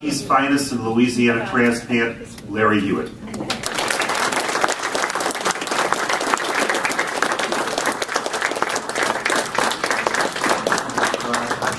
[0.00, 3.08] East finest in Louisiana transplant, Larry Hewitt.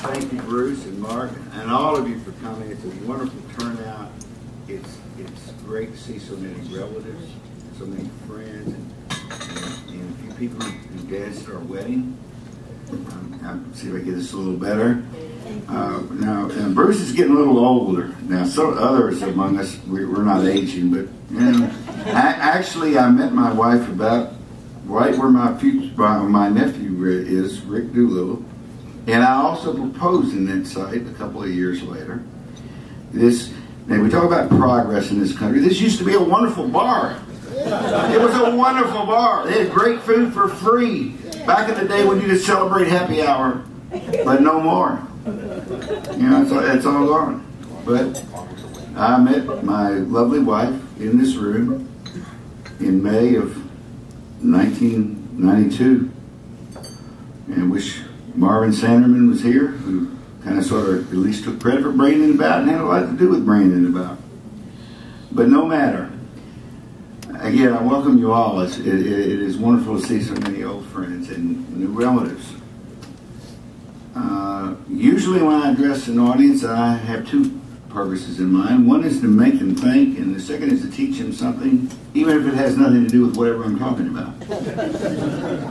[0.04, 2.70] Thank you, Bruce and Mark, and all of you for coming.
[2.70, 4.12] It's a wonderful turnout.
[4.68, 7.32] It's it's great to see so many relatives,
[7.78, 8.94] so many friends, and,
[9.32, 12.18] and, and a few people who danced at our wedding.
[12.92, 15.02] Um, I'll see if I get this a little better.
[15.70, 18.16] Uh, now, and Bruce is getting a little older.
[18.24, 21.72] Now, some others among us, we, we're not aging, but you know,
[22.08, 24.34] I, actually, I met my wife about
[24.86, 28.44] right where my future, my, nephew is, Rick Doolittle,
[29.06, 32.24] and I also proposed in that site a couple of years later.
[33.12, 33.54] This,
[33.86, 35.60] now we talk about progress in this country.
[35.60, 37.20] This used to be a wonderful bar.
[37.48, 39.46] It was a wonderful bar.
[39.46, 41.10] They had great food for free.
[41.46, 43.64] Back in the day when you could celebrate happy hour,
[44.26, 45.06] but no more.
[46.18, 47.46] You know, it's, it's all gone.
[47.86, 48.24] But
[48.96, 51.88] I met my lovely wife in this room
[52.80, 53.56] in May of
[54.44, 56.12] 1992
[57.48, 58.02] and wish
[58.36, 60.12] Marvin Sanderman was here, who
[60.44, 63.06] kind of sort of at least took credit for Brandon About and had a lot
[63.06, 64.18] to do with Brandon About.
[65.32, 66.12] But no matter.
[67.42, 68.60] Again, I welcome you all.
[68.60, 72.54] It, it, it is wonderful to see so many old friends and new relatives.
[74.16, 78.88] Uh, usually when I address an audience, I have two purposes in mind.
[78.88, 82.38] One is to make them think, and the second is to teach them something, even
[82.38, 84.34] if it has nothing to do with whatever I'm talking about.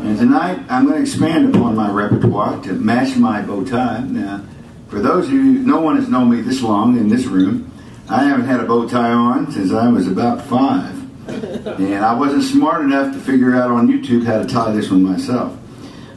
[0.02, 4.00] and tonight, I'm going to expand upon my repertoire to match my bow tie.
[4.00, 4.44] Now,
[4.88, 7.70] for those of you, no one has known me this long in this room.
[8.08, 10.96] I haven't had a bow tie on since I was about five.
[11.28, 15.02] And I wasn't smart enough to figure out on YouTube how to tie this one
[15.02, 15.57] myself.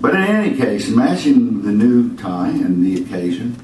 [0.01, 3.55] But in any case, matching the new tie and the occasion,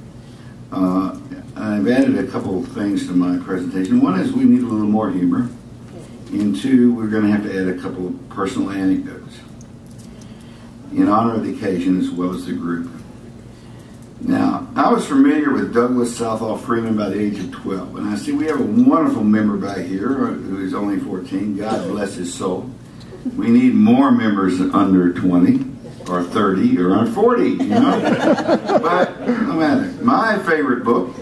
[0.72, 1.18] uh,
[1.56, 4.00] I've added a couple of things to my presentation.
[4.00, 5.50] One is we need a little more humor.
[6.32, 9.40] And two, we're going to have to add a couple of personal anecdotes
[10.92, 12.92] in honor of the occasion as well as the group.
[14.22, 17.96] Now, I was familiar with Douglas Southall Freeman by the age of 12.
[17.96, 21.58] And I see we have a wonderful member back here who is only 14.
[21.58, 22.70] God bless his soul.
[23.36, 25.77] We need more members under 20
[26.10, 28.00] or 30 or 40, you know?
[28.82, 29.92] but no matter.
[30.04, 31.16] My favorite book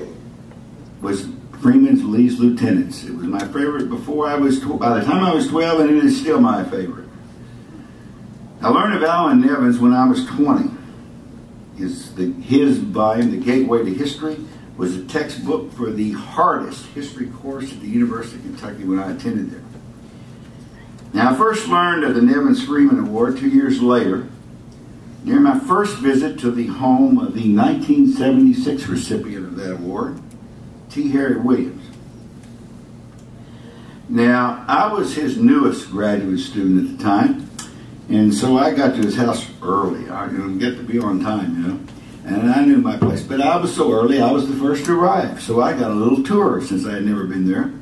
[1.02, 1.28] was
[1.62, 3.04] Freeman's Lee's Lieutenants.
[3.04, 6.04] It was my favorite before I was, by the time I was 12, and it
[6.04, 7.10] is still my favorite.
[8.62, 10.72] I learned of Allan Nevins when I was 20.
[11.78, 14.38] His, the, his volume, The Gateway to History,
[14.78, 19.12] was a textbook for the hardest history course at the University of Kentucky when I
[19.12, 19.64] attended there.
[21.14, 24.28] Now, I first learned of the Nevins Freeman Award two years later
[25.26, 30.22] during my first visit to the home of the 1976 recipient of that award,
[30.92, 31.10] T.
[31.10, 31.84] Harry Williams.
[34.08, 37.50] Now, I was his newest graduate student at the time,
[38.08, 40.08] and so I got to his house early.
[40.10, 41.80] I didn't get to be on time, you know,
[42.26, 43.24] and I knew my place.
[43.24, 45.96] But I was so early, I was the first to arrive, so I got a
[45.96, 47.74] little tour since I had never been there.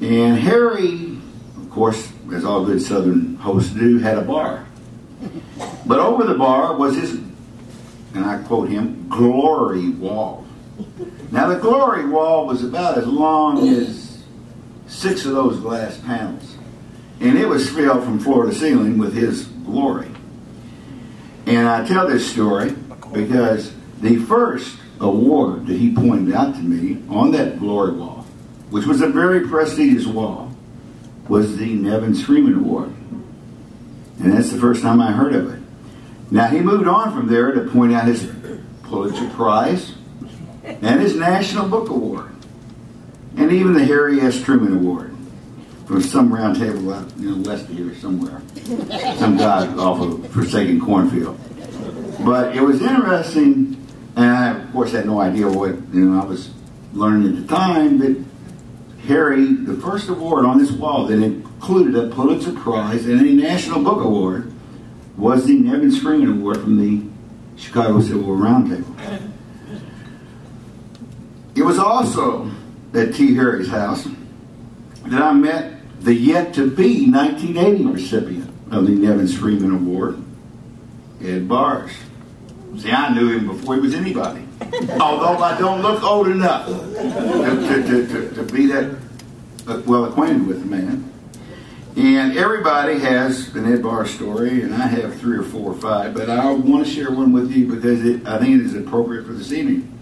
[0.00, 1.18] And Harry,
[1.58, 4.66] of course, as all good Southern hosts do, had a bar.
[5.86, 7.12] But over the bar was his,
[8.14, 10.46] and I quote him, glory wall.
[11.30, 14.22] Now the glory wall was about as long as
[14.86, 16.56] six of those glass panels.
[17.20, 20.08] And it was filled from floor to ceiling with his glory.
[21.46, 22.74] And I tell this story
[23.12, 28.26] because the first award that he pointed out to me on that glory wall,
[28.70, 30.52] which was a very prestigious wall,
[31.28, 32.92] was the Nevins Freeman Award.
[34.18, 35.63] And that's the first time I heard of it.
[36.34, 38.28] Now, he moved on from there to point out his
[38.82, 39.94] Pulitzer Prize
[40.64, 42.32] and his National Book Award
[43.36, 44.42] and even the Harry S.
[44.42, 45.14] Truman Award
[45.86, 48.42] from some round table out know, west here somewhere.
[49.16, 51.38] Some guy off of Forsaken Cornfield.
[52.24, 56.24] But it was interesting, and I, of course, had no idea what you know I
[56.24, 56.50] was
[56.94, 62.12] learning at the time, but Harry, the first award on this wall that included a
[62.12, 64.50] Pulitzer Prize and a National Book Award
[65.16, 67.04] was the Nevins Freeman Award from the
[67.56, 69.30] Chicago Civil War Roundtable.
[71.54, 72.50] It was also
[72.92, 73.34] at T.
[73.34, 74.08] Harry's house
[75.06, 80.16] that I met the yet-to-be 1980 recipient of the Nevins Freeman Award,
[81.20, 81.92] Ed Bearss.
[82.78, 84.46] See, I knew him before he was anybody.
[85.00, 88.96] Although I don't look old enough to, to, to, to be that
[89.66, 91.13] uh, well acquainted with the man.
[91.96, 96.12] And everybody has an Ed Bearss story, and I have three or four or five,
[96.12, 99.26] but I want to share one with you because it, I think it is appropriate
[99.26, 99.96] for this evening.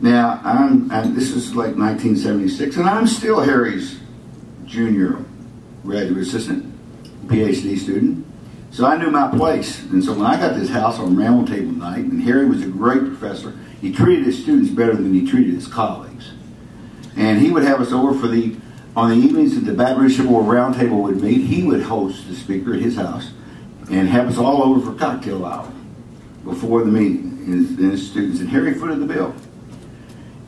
[0.00, 4.00] Now, I'm, I'm, this is like 1976, and I'm still Harry's
[4.66, 5.24] junior
[5.82, 6.74] graduate assistant,
[7.26, 8.26] PhD student.
[8.70, 9.82] So I knew my place.
[9.84, 12.68] And so when I got this house on round table night, and Harry was a
[12.68, 16.32] great professor, he treated his students better than he treated his colleagues.
[17.16, 18.56] And he would have us over for the,
[18.94, 22.28] on the evenings that the Baton Rouge Civil War Roundtable would meet, he would host
[22.28, 23.30] the speaker at his house
[23.90, 25.72] and have us all over for cocktail hour
[26.44, 28.40] before the meeting, and his students.
[28.40, 29.34] And Harry footed the bill.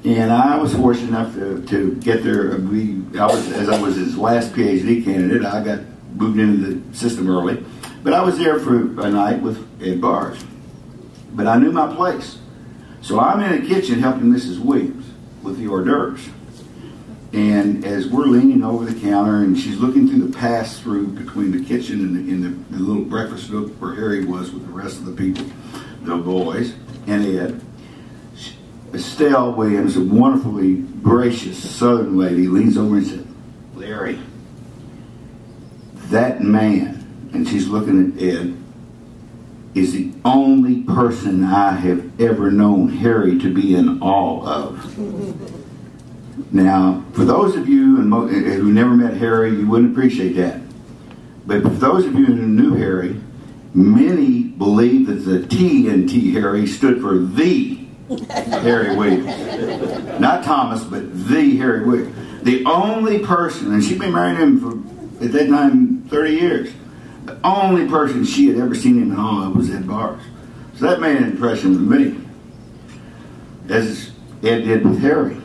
[0.05, 2.56] And I was fortunate enough to, to get there.
[2.58, 5.81] We, I was, as I was his last PhD candidate, I got
[6.14, 7.64] moved into the system early.
[8.02, 10.44] But I was there for a night with Ed Bearss.
[11.32, 12.38] But I knew my place.
[13.00, 14.58] So I'm in the kitchen helping Mrs.
[14.58, 15.06] Williams
[15.43, 16.29] with the hors d'oeuvres.
[17.34, 21.50] And as we're leaning over the counter and she's looking through the pass through between
[21.50, 24.72] the kitchen and, the, and the, the, little breakfast nook where Harry was with the
[24.72, 25.44] rest of the people,
[26.02, 26.75] the boys,
[27.08, 27.60] and Ed,
[28.94, 33.26] Estelle Williams, a wonderfully gracious southern lady, leans over and says,
[33.75, 34.20] Larry,
[36.10, 38.56] that man and she's looking at Ed,
[39.75, 45.50] is the only person I have ever known Harry to be in awe of.
[46.50, 50.61] Now, for those of you eh, who never met Harry, you wouldn't appreciate that.
[51.46, 53.20] But for those of you who knew Harry,
[53.75, 57.85] many believe that the T in T Harry stood for the
[58.49, 60.20] Harry Williams.
[60.20, 62.17] Not Thomas, but the Harry Williams.
[62.44, 66.73] The only person, and she'd been married to him for, at that time, 30 years.
[67.25, 70.23] The only person she had ever seen him in awe of was Ed Bearss.
[70.76, 72.20] So that made an impression with me,
[73.69, 74.11] as
[74.43, 75.37] Ed did with Harry.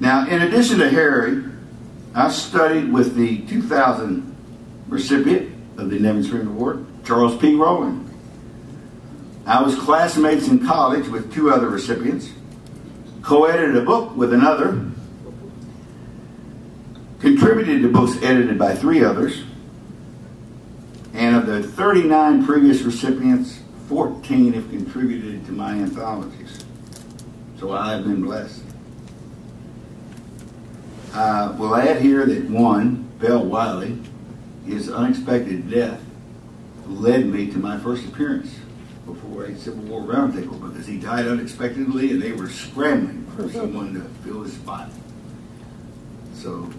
[0.00, 1.42] Now, in addition to Harry,
[2.14, 4.36] I studied with the 2000
[4.88, 7.54] recipient of the Nevins Freeman Award, Charles P.
[7.54, 8.04] Roland.
[9.46, 12.30] I was classmates in college with two other recipients,
[13.22, 14.90] co-edited a book with another,
[17.20, 19.42] contributed to books edited by three others,
[21.14, 23.58] and of the 39 previous recipients,
[23.88, 26.64] 14 have contributed to my anthologies.
[27.58, 28.67] So I have been blessed.
[31.12, 33.98] Uh, we'll add here that one, Bell Wiley,
[34.66, 36.00] his unexpected death
[36.86, 38.54] led me to my first appearance
[39.06, 43.94] before a Civil War roundtable because he died unexpectedly and they were scrambling for someone
[43.94, 44.90] to fill his spot.
[46.34, 46.70] So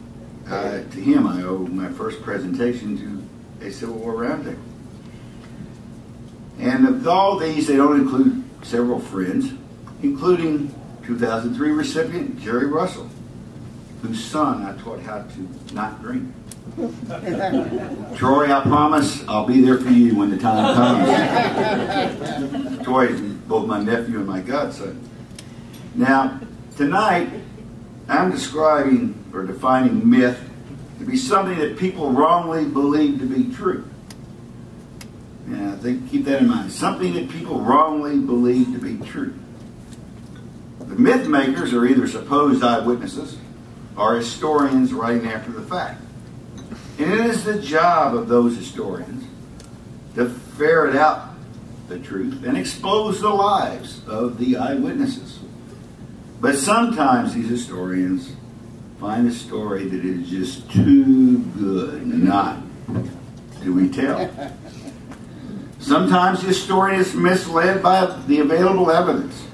[0.47, 2.97] uh, to him, I owe my first presentation
[3.59, 4.57] to a Civil War roundtable.
[6.59, 9.53] And of all these, they don't include several friends,
[10.03, 10.73] including
[11.03, 13.09] 2003 recipient Jerry Russell,
[14.01, 16.33] whose son I taught how to not drink.
[18.17, 21.07] Troy, I promise I'll be there for you when the time comes.
[22.83, 25.07] Troy is both my nephew and my godson.
[25.95, 26.39] Now,
[26.77, 27.29] tonight,
[28.07, 30.39] I'm describing or defining myth
[30.99, 33.89] to be something that people wrongly believe to be true.
[35.47, 36.71] And I think keep that in mind.
[36.71, 39.33] Something that people wrongly believe to be true.
[40.79, 43.37] The myth makers are either supposed eyewitnesses
[43.99, 46.01] or historians writing after the fact.
[46.97, 49.25] And it is the job of those historians
[50.15, 51.29] to ferret out
[51.89, 55.39] the truth and expose the lives of the eyewitnesses.
[56.39, 58.31] But sometimes these historians
[58.99, 62.57] find a story that is just too good not
[63.61, 64.29] to retell.
[65.79, 69.48] Sometimes the historian is misled by the available evidence.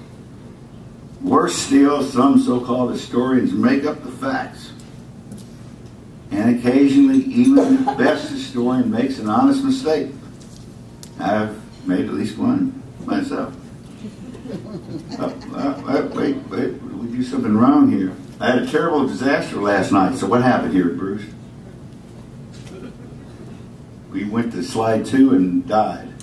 [1.26, 4.72] Worse still, some so-called historians make up the facts.
[6.30, 10.12] And occasionally, even the best historian makes an honest mistake.
[11.20, 13.56] I've made at least one myself.
[15.18, 18.14] Uh, uh, wait, wait, we do something wrong here.
[18.40, 20.18] I had a terrible disaster last night.
[20.18, 21.26] So what happened here, Bruce?
[24.12, 26.15] We went to slide two and died.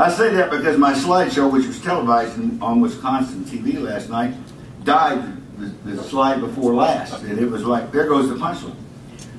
[0.00, 4.34] I say that because my slideshow, which was televised on Wisconsin TV last night,
[4.82, 8.76] died the, the slide before last, and it was like there goes the punchline.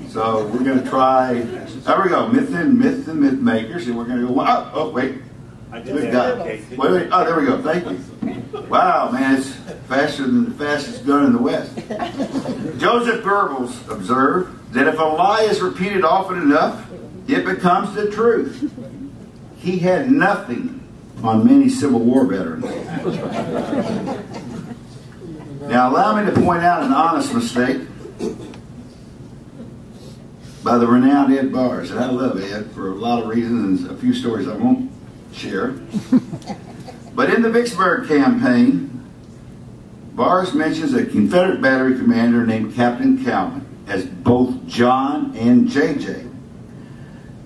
[0.10, 1.42] So we're going to try.
[1.42, 4.40] There we go, myth and myth and myth makers, and we're going to go.
[4.40, 5.22] Oh, oh wait,
[5.72, 6.46] Good God.
[6.46, 7.10] Wait, wait.
[7.12, 7.62] Oh, there we go.
[7.64, 8.62] Thank you.
[8.70, 9.54] Wow, man, it's
[9.88, 11.76] faster than the fastest gun in the West.
[12.78, 16.88] Joseph Goebbels observed that if a lie is repeated often enough,
[17.28, 18.72] it becomes the truth.
[19.62, 20.80] He had nothing
[21.24, 22.66] on many Civil War veterans.
[25.62, 27.82] Now, allow me to point out an honest mistake
[30.64, 31.92] by the renowned Ed Bearss.
[31.92, 34.92] And I love Ed for a lot of reasons and a few stories I won't
[35.32, 35.76] share.
[37.14, 38.90] But in the Vicksburg campaign,
[40.16, 46.31] Bearss mentions a Confederate battery commander named Captain Cowan as both John and JJ.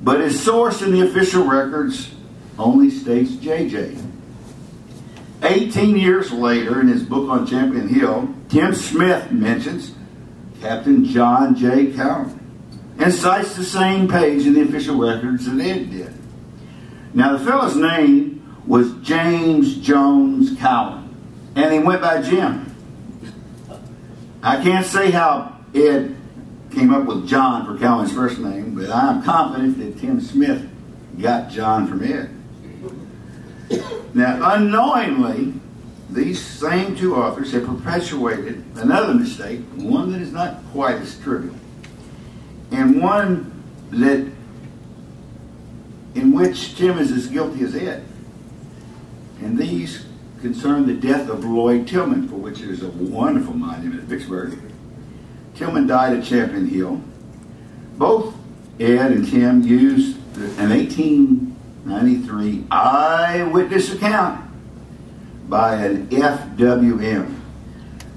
[0.05, 2.13] But his source in the official records
[2.59, 3.99] only states JJ.
[5.41, 9.95] 18 years later, in his book on Champion Hill, Tim Smith mentions
[10.61, 11.91] Captain John J.
[11.91, 12.39] Cowan
[12.99, 16.13] and cites the same page in the official records that Ed did.
[17.15, 21.15] Now, the fellow's name was James Jones Cowan,
[21.55, 22.75] and he went by Jim.
[24.43, 26.14] I can't say how Ed
[26.75, 30.69] came up with John for Cowan's first name, but I'm confident that Tim Smith
[31.19, 32.29] got John from Ed.
[34.13, 35.53] Now, unknowingly,
[36.09, 41.55] these same two authors have perpetuated another mistake, one that is not quite as trivial,
[42.71, 44.29] and one that
[46.13, 48.05] in which Tim is as guilty as Ed.
[49.41, 50.05] And these
[50.41, 54.59] concern the death of Lloyd Tilghman, for which there's a wonderful monument at Vicksburg.
[55.55, 57.01] Tilghman died at Champion Hill.
[57.97, 58.35] Both
[58.79, 60.17] Ed and Tim used
[60.59, 64.49] an 1893 eyewitness account
[65.47, 67.39] by an FWM.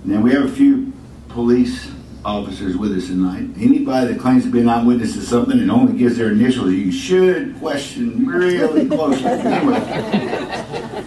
[0.04, 0.92] Now we have a few
[1.28, 1.90] police
[2.24, 3.48] officers with us tonight.
[3.56, 6.90] Anybody that claims to be an eyewitness to something and only gives their initials, you
[6.90, 9.26] should question really closely.
[9.26, 11.04] anyway.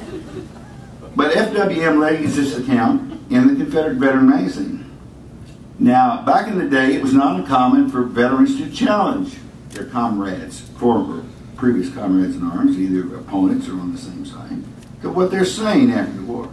[1.14, 4.81] But FWM lays this account in the Confederate Veteran Magazine.
[5.82, 9.36] Now, back in the day, it was not uncommon for veterans to challenge
[9.70, 11.24] their comrades, former,
[11.56, 14.62] previous comrades in arms, either opponents or on the same side,
[15.02, 16.50] to what they're saying after the war.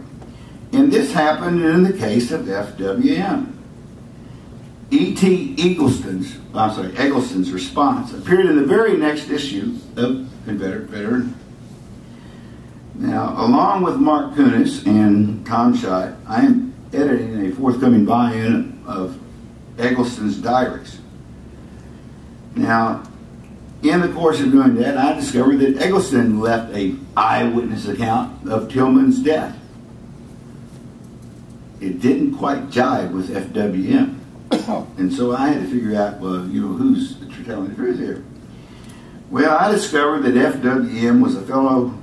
[0.71, 3.53] And this happened in the case of FWM.
[4.89, 5.55] E.T.
[5.59, 11.35] Eggleston's, I'm sorry, Eggleston's response appeared in the very next issue of Confederate Veteran.
[12.95, 19.17] Now, along with Mark Kunis and Tom Schott, I am editing a forthcoming volume of
[19.77, 20.99] Eggleston's diaries.
[22.55, 23.03] Now,
[23.83, 28.67] in the course of doing that, I discovered that Eggleston left a eyewitness account of
[28.67, 29.57] Tilghman's death.
[31.79, 34.15] It didn't quite jive with FWM.
[34.97, 37.15] And so I had to figure out, well, you know, who's
[37.45, 38.23] telling the truth here?
[39.31, 41.97] Well, I discovered that FWM was a fellow,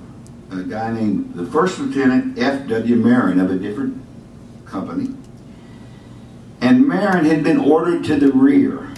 [0.50, 2.96] a guy named the First Lieutenant F.W.
[2.96, 4.02] Marin of a different
[4.64, 5.14] company.
[6.60, 8.88] And Marin had been ordered to the rear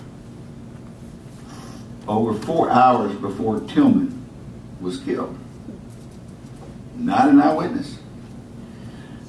[2.07, 4.13] over four hours before Tilghman
[4.81, 5.37] was killed.
[6.97, 7.99] Not an eyewitness.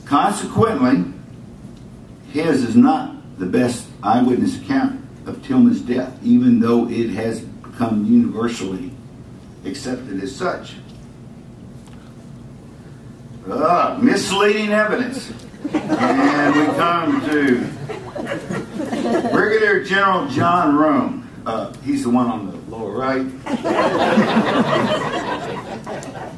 [0.05, 1.13] Consequently,
[2.31, 8.05] his is not the best eyewitness account of Tilghman's death, even though it has become
[8.05, 8.91] universally
[9.65, 10.75] accepted as such.
[13.49, 15.31] Uh, misleading evidence.
[15.73, 17.61] And we come to
[19.31, 21.27] Brigadier General John Roane.
[21.45, 23.25] Uh, he's the one on the lower right.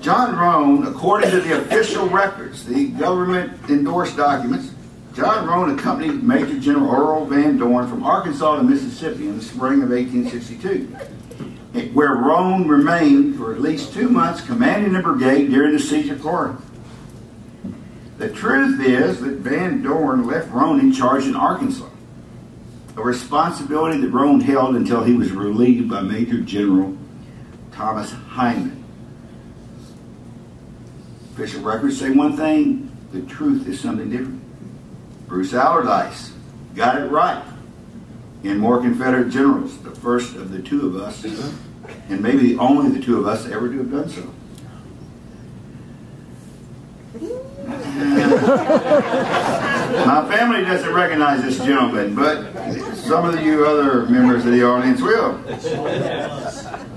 [0.01, 4.73] John Roane, according to the official records, the government endorsed documents,
[5.13, 9.83] John Roane accompanied Major General Earl Van Dorn from Arkansas to Mississippi in the spring
[9.83, 10.85] of 1862,
[11.93, 16.21] where Roane remained for at least two months commanding the brigade during the siege of
[16.21, 16.61] Corinth.
[18.21, 21.89] The truth is that Van Dorn left Roane in charge in Arkansas,
[22.95, 26.95] a responsibility that Roane held until he was relieved by Major General
[27.71, 28.83] Thomas Hindman.
[31.33, 34.39] Official records say one thing, the truth is something different.
[35.27, 36.29] Bruce Allardice
[36.75, 37.43] got it right
[38.43, 42.95] in More Confederate Generals, the first of the two of us, and maybe the only
[42.95, 44.31] the two of us ever to have done so.
[50.05, 52.51] My family doesn't recognize this gentleman, but
[52.95, 55.37] some of you other members of the audience will.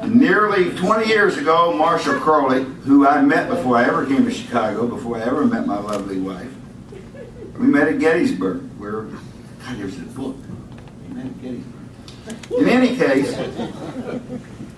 [0.09, 4.87] Nearly 20 years ago, Marshall Krolick, who I met before I ever came to Chicago,
[4.87, 6.51] before I ever met my lovely wife,
[7.59, 10.37] we met at Gettysburg, where, God, there's a book.
[11.03, 11.75] We met at Gettysburg.
[12.59, 13.35] In any case,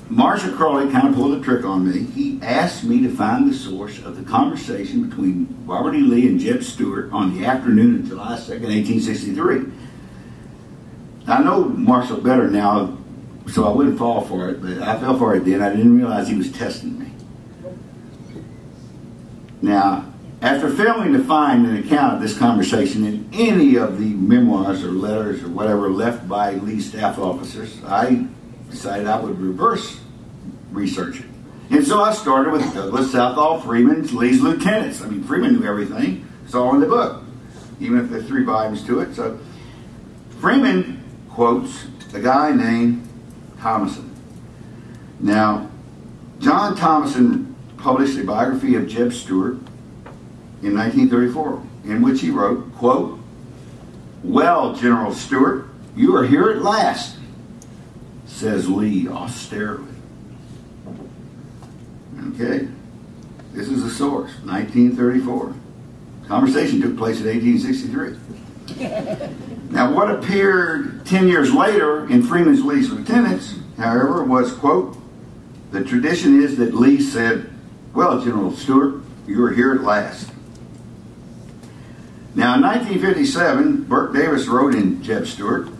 [0.08, 2.04] Marshall Krolick kind of pulled a trick on me.
[2.04, 6.00] He asked me to find the source of the conversation between Robert E.
[6.00, 9.64] Lee and Jeb Stuart on the afternoon of July 2nd, 1863.
[11.26, 12.96] I know Marshall better now,
[13.48, 15.60] so I wouldn't fall for it, but I fell for it then.
[15.60, 17.10] I didn't realize he was testing me.
[19.60, 24.84] Now, after failing to find an account of this conversation in any of the memoirs
[24.84, 28.28] or letters or whatever left by Lee staff officers, I
[28.70, 30.00] decided I would reverse
[30.72, 31.26] research it.
[31.70, 35.02] And so I started with Douglas, Southall, Freeman's Lee's lieutenants.
[35.02, 36.26] I mean, Freeman knew everything.
[36.44, 37.24] It's all in the book,
[37.80, 39.14] even if there's three volumes to it.
[39.14, 39.38] So
[40.40, 43.08] Freeman quotes a guy named
[43.60, 44.14] Thomason.
[45.18, 45.68] Now,
[46.38, 49.58] John Thomason published a biography of Jeb Stuart
[50.62, 53.18] in 1934, in which he wrote, quote,
[54.22, 57.16] Well, General Stuart, you are here at last,
[58.36, 59.88] says Lee austerely.
[62.34, 62.68] Okay,
[63.54, 65.54] this is a source, 1934.
[66.28, 68.18] Conversation took place in 1863.
[69.70, 74.98] now, what appeared 10 years later in Freeman's Lee's lieutenants, however, was, quote,
[75.70, 77.50] the tradition is that Lee said,
[77.94, 80.30] Well, General Stuart, you are here at last.
[82.34, 85.70] Now, in 1957, Burke Davis wrote in Jeb Stuart,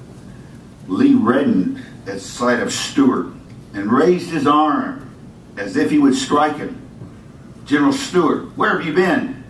[0.89, 3.33] Lee reddened at sight of Stuart
[3.75, 5.15] and raised his arm
[5.57, 6.81] as if he would strike him.
[7.65, 9.45] General Stuart, where have you been?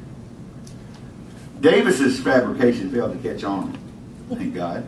[1.61, 3.77] Davis's fabrication failed to catch on,
[4.31, 4.87] thank God.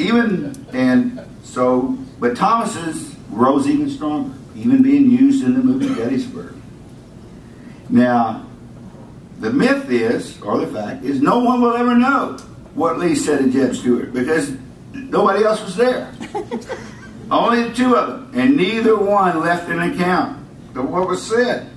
[0.00, 6.54] Even, and so, but Thomas's rose even stronger, even being used in the movie Gettysburg.
[7.88, 8.46] Now,
[9.40, 12.36] the myth is, or the fact is, no one will ever know
[12.74, 14.52] what Lee said to Jeb Stuart because
[15.04, 16.12] nobody else was there.
[17.30, 20.38] Only the two of them, and neither one left an account
[20.74, 21.70] of what was said.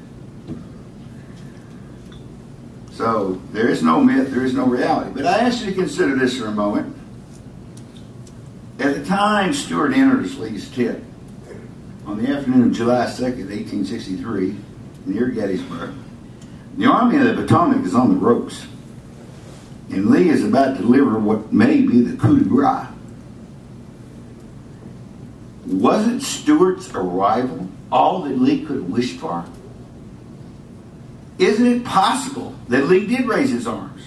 [2.92, 5.12] So there is no myth, there is no reality.
[5.14, 6.96] But I ask you to consider this for a moment.
[8.80, 11.04] At the time Stuart entered Lee's tent,
[12.06, 14.56] on the afternoon of July 2nd, 1863,
[15.06, 15.94] near Gettysburg,
[16.78, 18.66] the Army of the Potomac is on the ropes,
[19.90, 22.91] and Lee is about to deliver what may be the coup de grace.
[25.66, 29.46] Wasn't Stuart's arrival all that Lee could wish for?
[31.38, 34.04] Isn't it possible that Lee did raise his arms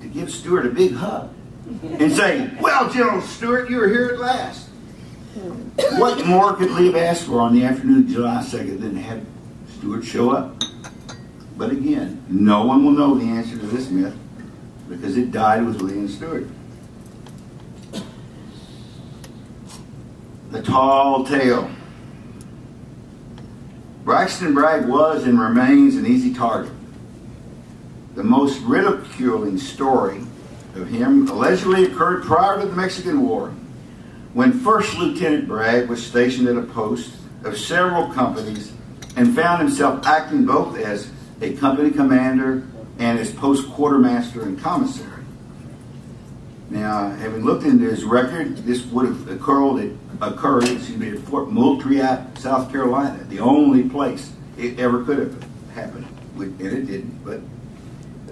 [0.00, 1.30] to give Stuart a big hug
[1.82, 4.68] and say, Well, General Stuart, you are here at last?
[5.98, 9.24] What more could Lee have asked for on the afternoon of July 2nd than have
[9.78, 10.62] Stuart show up?
[11.56, 14.16] But again, no one will know the answer to this myth
[14.88, 16.48] because it died with Lee and Stuart.
[20.50, 21.70] The tall tale.
[24.04, 26.72] Braxton Bragg was and remains an easy target.
[28.16, 30.22] The most ridiculing story
[30.74, 33.50] of him allegedly occurred prior to the Mexican War
[34.34, 38.72] when First Lieutenant Bragg was stationed at a post of several companies
[39.14, 42.66] and found himself acting both as a company commander
[42.98, 45.19] and as post quartermaster and commissary.
[46.70, 49.90] Now, having looked into his record, this would have occurred at,
[50.22, 51.98] occurred, excuse me, at Fort Moultrie,
[52.38, 56.06] South Carolina, the only place it ever could have happened.
[56.38, 57.40] And it didn't, but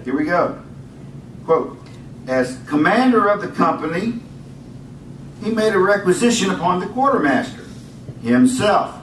[0.05, 0.63] here we go.
[1.45, 1.77] Quote,
[2.27, 4.21] as commander of the company,
[5.43, 7.65] he made a requisition upon the quartermaster
[8.23, 8.95] himself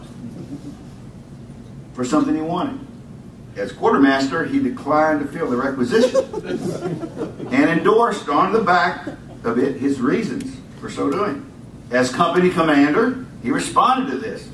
[1.92, 2.80] for something he wanted.
[3.56, 6.24] As quartermaster, he declined to fill the requisition
[7.52, 9.08] and endorsed on the back
[9.46, 11.50] of it his reasons for so doing.
[11.90, 14.48] As company commander, he responded to this,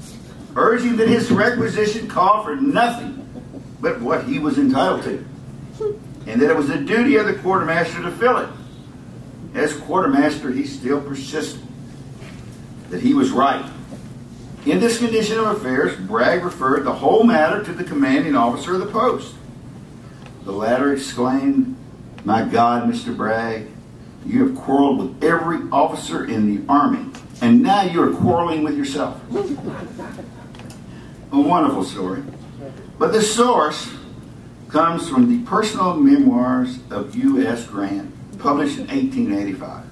[0.55, 3.19] urging that his requisition called for nothing
[3.81, 5.27] but what he was entitled to,
[6.27, 8.49] and that it was the duty of the quartermaster to fill it.
[9.55, 11.63] As quartermaster, he still persisted
[12.91, 13.69] that he was right.
[14.65, 18.81] In this condition of affairs, Bragg referred the whole matter to the commanding officer of
[18.81, 19.35] the post.
[20.45, 21.77] The latter exclaimed,
[22.25, 23.17] My God, Mr.
[23.17, 23.72] Bragg,
[24.27, 28.77] you have quarreled with every officer in the Army, and now you are quarreling with
[28.77, 29.21] yourself.
[31.33, 32.23] A wonderful story.
[32.99, 33.91] But the source
[34.69, 37.67] comes from the personal memoirs of U.S.
[37.67, 39.85] Grant, published in 1885.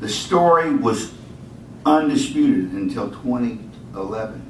[0.00, 1.12] The story was
[1.86, 4.40] undisputed until 2011,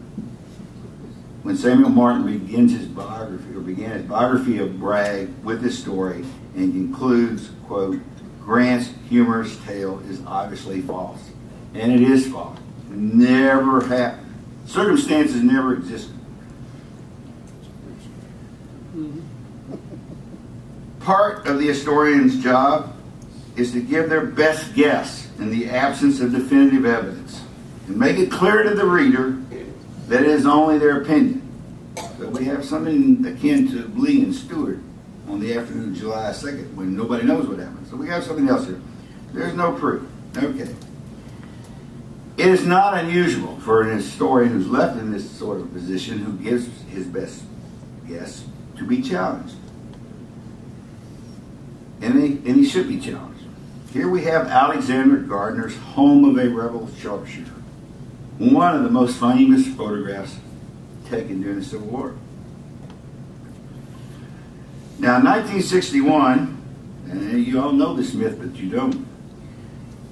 [1.43, 6.25] when Samuel Martin begins his biography, or began his biography of Bragg with this story,
[6.55, 8.01] and concludes, quote,
[8.45, 11.31] Grant's humorous tale is obviously false.
[11.73, 12.59] And it is false.
[12.89, 14.35] Never happened.
[14.67, 16.15] Circumstances never existed.
[18.95, 19.21] Mm-hmm.
[21.01, 22.95] Part of the historian's job
[23.57, 27.43] is to give their best guess in the absence of definitive evidence
[27.87, 29.39] and make it clear to the reader
[30.09, 31.41] that it is only their opinion.
[31.95, 34.81] But we have something akin to Lee and Stuart
[35.29, 37.87] on the afternoon of July 2nd when nobody knows what happened.
[37.89, 38.81] So we have something else here.
[39.33, 40.07] There's no proof.
[40.37, 40.75] Okay.
[42.37, 46.33] It is not unusual for an historian who's left in this sort of position who
[46.33, 47.43] gives his best
[48.09, 48.45] guess
[48.77, 49.55] to be challenged.
[52.01, 53.45] And he, and he should be challenged.
[53.93, 57.53] Here we have Alexander Gardner's home of a rebel sharpshooter,
[58.39, 60.37] one of the most famous photographs
[61.09, 62.17] taken during the Civil War.
[64.99, 66.63] Now, in 1961,
[67.11, 68.95] and you all know this myth, but you don't.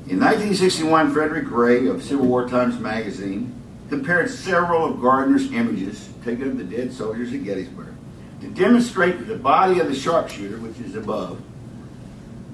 [0.08, 3.54] In 1961, Frederick Ray of Civil War Times magazine
[3.88, 7.94] compared several of Gardner's images taken of the dead soldiers at Gettysburg
[8.40, 11.40] to demonstrate that the body of the sharpshooter, which is above,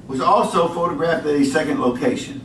[0.06, 2.40] was also photographed at a second location,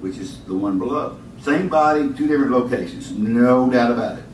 [0.00, 1.18] which is the one below.
[1.40, 4.24] Same body, two different locations, no doubt about it.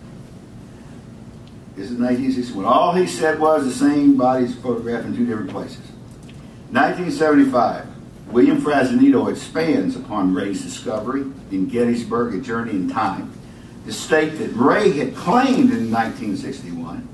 [1.76, 2.64] Is 1961.
[2.64, 5.84] All he said was the same bodies photographed in two different places.
[6.70, 7.86] 1975,
[8.28, 13.30] William Frassanito expands upon Ray's discovery in Gettysburg, A Journey in Time,
[13.84, 17.06] to state that Ray had claimed in 1961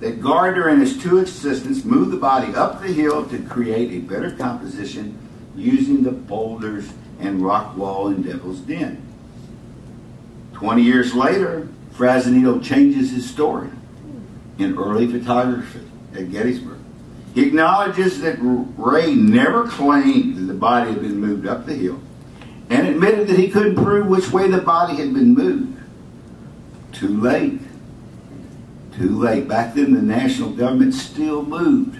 [0.00, 4.04] that Gardner and his two assistants moved the body up the hill to create a
[4.04, 5.16] better composition
[5.54, 9.00] using the boulders and rock wall in Devil's Den.
[10.52, 13.70] Twenty years later, Frassanito changes his story
[14.60, 15.80] in early photography
[16.14, 16.78] at Gettysburg.
[17.34, 22.00] He acknowledges that Ray never claimed that the body had been moved up the hill
[22.68, 25.80] and admitted that he couldn't prove which way the body had been moved.
[26.92, 27.60] Too late.
[28.96, 29.48] Too late.
[29.48, 31.98] Back then, the national government still moved.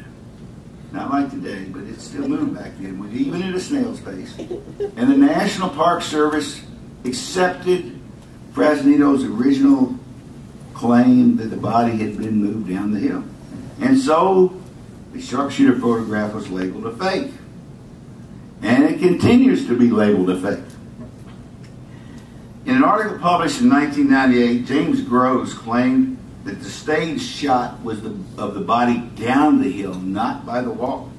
[0.93, 4.37] Not like today, but it still moved back then, even at a snail's pace.
[4.39, 6.63] And the National Park Service
[7.05, 8.01] accepted
[8.53, 9.97] Frassanito's original
[10.81, 13.23] claim that the body had been moved down the hill.
[13.81, 14.59] And so
[15.13, 17.33] the sharpshooter photograph was labeled a fake.
[18.63, 20.65] And it continues to be labeled a fake.
[22.65, 28.17] In an article published in 1998, James Groves claimed that the stage shot was the,
[28.39, 31.13] of the body down the hill, not by the wall.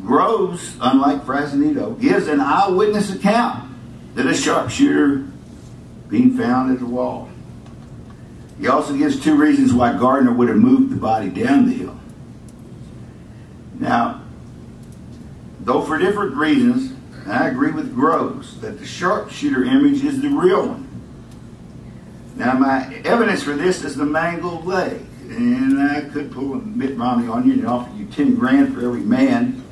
[0.00, 3.70] Groves, unlike Frassanito, gives an eyewitness account
[4.14, 5.26] that a sharpshooter
[6.08, 7.28] being found at the wall.
[8.58, 11.98] He also gives two reasons why Gardner would have moved the body down the hill.
[13.78, 14.22] Now,
[15.60, 16.92] though for different reasons,
[17.26, 20.88] I agree with Groves that the sharpshooter image is the real one.
[22.36, 25.00] Now, my evidence for this is the mangled leg.
[25.28, 28.84] And I could pull a Mitt Romney on you and offer you 10 grand for
[28.84, 29.64] every man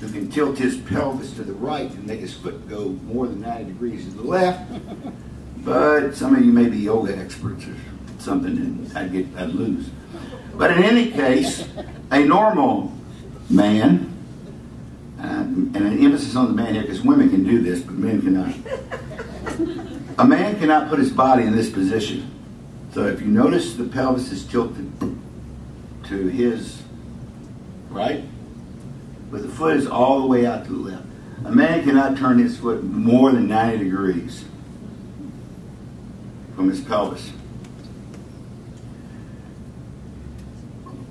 [0.00, 3.40] who can tilt his pelvis to the right and make his foot go more than
[3.40, 4.70] 90 degrees to the left.
[5.62, 7.74] But some of you may be yoga experts or
[8.20, 9.88] something, and I'd, get, I'd lose.
[10.54, 11.66] But in any case,
[12.10, 12.92] a normal
[13.48, 14.06] man,
[15.18, 18.20] uh, and an emphasis on the man here because women can do this, but men
[18.22, 18.54] cannot.
[20.18, 22.30] A man cannot put his body in this position.
[22.92, 24.90] So if you notice the pelvis is tilted
[26.04, 26.82] to his
[27.88, 28.24] right,
[29.30, 31.06] but the foot is all the way out to the left.
[31.44, 34.44] A man cannot turn his foot more than 90 degrees
[36.54, 37.30] from his pelvis.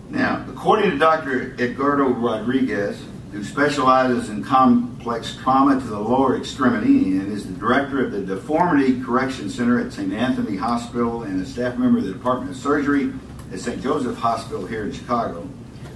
[0.09, 1.55] Now, according to Dr.
[1.59, 2.99] Edgardo Rodriguez,
[3.31, 8.21] who specializes in complex trauma to the lower extremity and is the director of the
[8.21, 10.11] Deformity Correction Center at St.
[10.11, 13.13] Anthony Hospital and a staff member of the Department of Surgery
[13.51, 13.81] at St.
[13.83, 15.47] Joseph Hospital here in Chicago,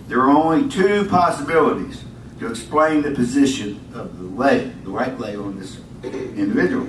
[0.08, 2.04] there are only two possibilities
[2.40, 6.88] to explain the position of the leg, the right leg on this individual.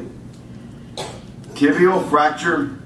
[1.54, 2.78] Tibial fracture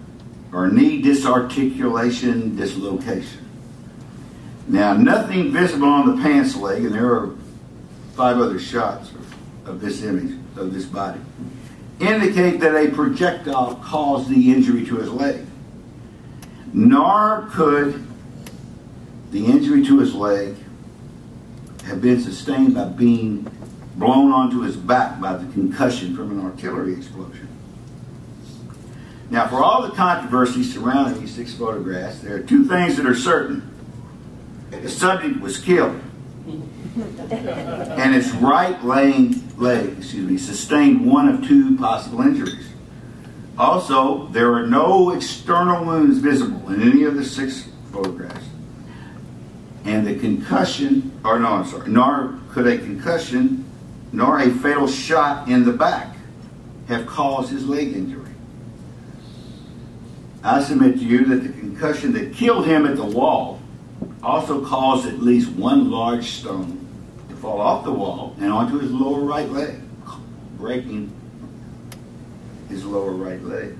[0.52, 3.47] or knee disarticulation dislocation.
[4.68, 7.34] Now, nothing visible on the pants leg, and there are
[8.14, 9.10] five other shots
[9.64, 11.20] of this image, of this body,
[12.00, 15.46] indicate that a projectile caused the injury to his leg.
[16.74, 18.06] Nor could
[19.30, 20.54] the injury to his leg
[21.84, 23.50] have been sustained by being
[23.96, 27.48] blown onto his back by the concussion from an artillery explosion.
[29.30, 33.14] Now, for all the controversy surrounding these six photographs, there are two things that are
[33.14, 33.77] certain.
[34.70, 36.00] The subject was killed,
[36.96, 42.68] and his right leg, leg, excuse me, sustained one of two possible injuries.
[43.56, 48.46] Also, there are no external wounds visible in any of the six photographs.
[49.84, 53.64] And the concussion, or no, I'm sorry, nor could a concussion
[54.12, 56.16] nor a fatal shot in the back
[56.88, 58.30] have caused his leg injury.
[60.42, 63.57] I submit to you that the concussion that killed him at the wall
[64.22, 66.86] also caused at least one large stone
[67.28, 69.80] to fall off the wall and onto his lower right leg,
[70.56, 71.12] breaking
[72.68, 73.76] his lower right leg.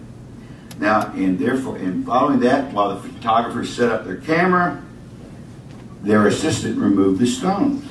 [0.78, 4.82] Now, and therefore, in following that, while the photographers set up their camera,
[6.02, 7.84] their assistant removed the stones.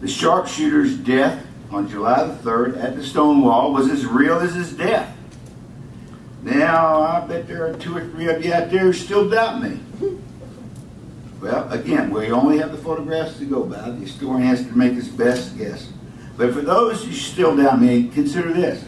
[0.00, 4.54] The sharpshooter's death on July the 3rd at the stone wall was as real as
[4.54, 5.16] his death.
[6.42, 9.62] Now, I bet there are two or three of you out there who still doubt
[9.62, 9.80] me.
[11.40, 13.90] Well, again, we only have the photographs to go by.
[13.90, 15.88] The historian has to make his best guess.
[16.36, 18.84] But for those who still doubt me, consider this.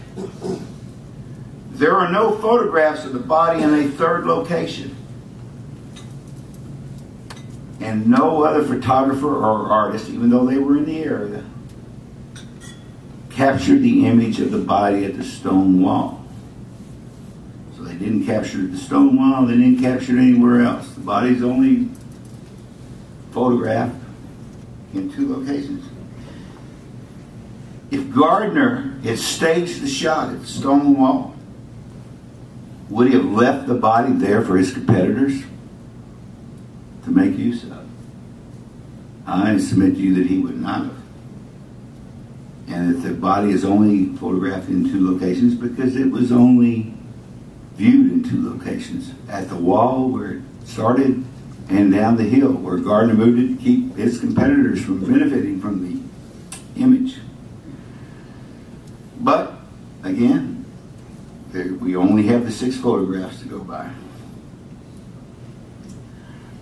[1.72, 4.96] There are no photographs of the body in a third location.
[7.80, 11.44] And no other photographer or artist, even though they were in the area,
[13.30, 16.24] captured the image of the body at the stone wall.
[17.76, 20.92] So they didn't capture the stone wall, they didn't capture it anywhere else.
[20.92, 21.88] The body's only
[23.32, 23.96] photographed
[24.94, 25.84] in two locations.
[27.90, 30.96] If Gardner had staged the shot at the stone
[32.88, 35.44] would he have left the body there for his competitors
[37.04, 37.86] to make use of?
[39.26, 40.96] I submit to you that he would not have.
[42.68, 46.94] And that the body is only photographed in two locations because it was only
[47.76, 51.24] viewed in two locations at the wall where it started
[51.70, 55.86] and down the hill where Gardner moved it to keep his competitors from benefiting from
[55.86, 56.00] the
[56.80, 57.16] image.
[59.20, 59.54] But
[60.02, 60.64] again,
[61.52, 63.90] we only have the six photographs to go by.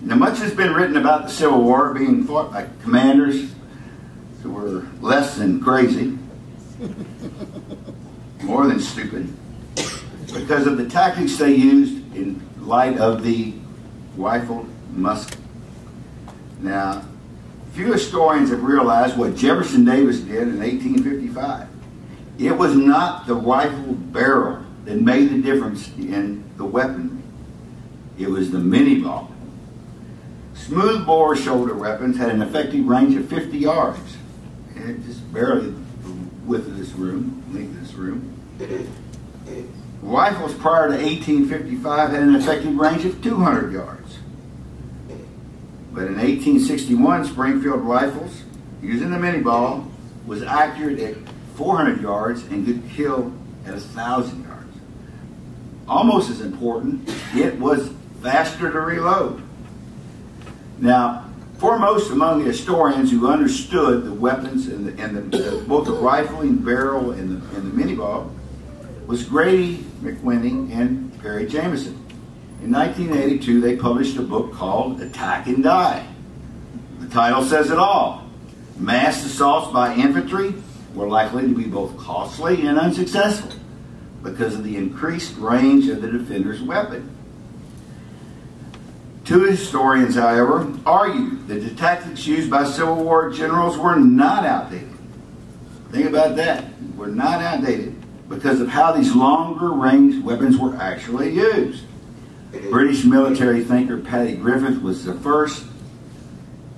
[0.02, 3.50] Now, much has been written about the Civil War being fought by commanders
[4.42, 6.18] who were less than crazy,
[8.42, 9.32] more than stupid,
[10.32, 13.54] because of the tactics they used in light of the
[14.16, 15.38] rifled musket.
[16.60, 17.04] Now,
[17.72, 21.68] few historians have realized what Jefferson Davis did in 1855.
[22.38, 27.22] It was not the rifle barrel that made the difference in the weapon.
[28.18, 29.32] It was the minié ball.
[30.54, 34.16] Smoothbore shoulder weapons had an effective range of 50 yards.
[34.74, 36.10] And just barely the
[36.44, 38.34] width of this room, length of this room.
[40.02, 44.07] Rifles prior to 1855 had an effective range of 200 yards.
[45.98, 48.44] But in 1861, Springfield rifles,
[48.80, 49.90] using the minié ball,
[50.28, 51.16] was accurate at
[51.56, 53.32] 400 yards and could kill
[53.66, 54.76] at 1,000 yards.
[55.88, 57.90] Almost as important, it was
[58.22, 59.42] faster to reload.
[60.78, 65.94] Now, foremost among the historians who understood the weapons and, the, and the, both the
[65.94, 68.30] rifling barrel and the, and the minié ball
[69.08, 72.07] was Grady McWhiney and Perry Jamieson.
[72.62, 76.06] In 1982, they published a book called Attack and Die.
[76.98, 78.24] The title says it all.
[78.76, 80.54] Mass assaults by infantry
[80.94, 83.52] were likely to be both costly and unsuccessful
[84.22, 87.14] because of the increased range of the defender's weapon.
[89.24, 94.88] Two historians, however, argue that the tactics used by Civil War generals were not outdated.
[95.92, 96.64] Think about that.
[96.96, 97.94] Were not outdated
[98.28, 101.84] because of how these longer range weapons were actually used.
[102.70, 105.64] British military thinker Paddy Griffith was the first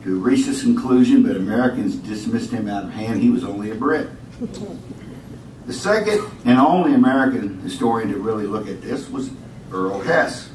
[0.03, 3.21] to reach this conclusion, but Americans dismissed him out of hand.
[3.21, 4.09] He was only a Brit.
[5.67, 9.31] The second and only American historian to really look at this was
[9.71, 10.51] Earl Hess.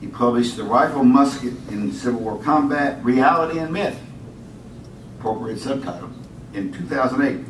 [0.00, 4.00] He published The Rifle Musket in Civil War Combat, Reality and Myth,
[5.18, 6.10] appropriate subtitle,
[6.52, 7.44] in 2008.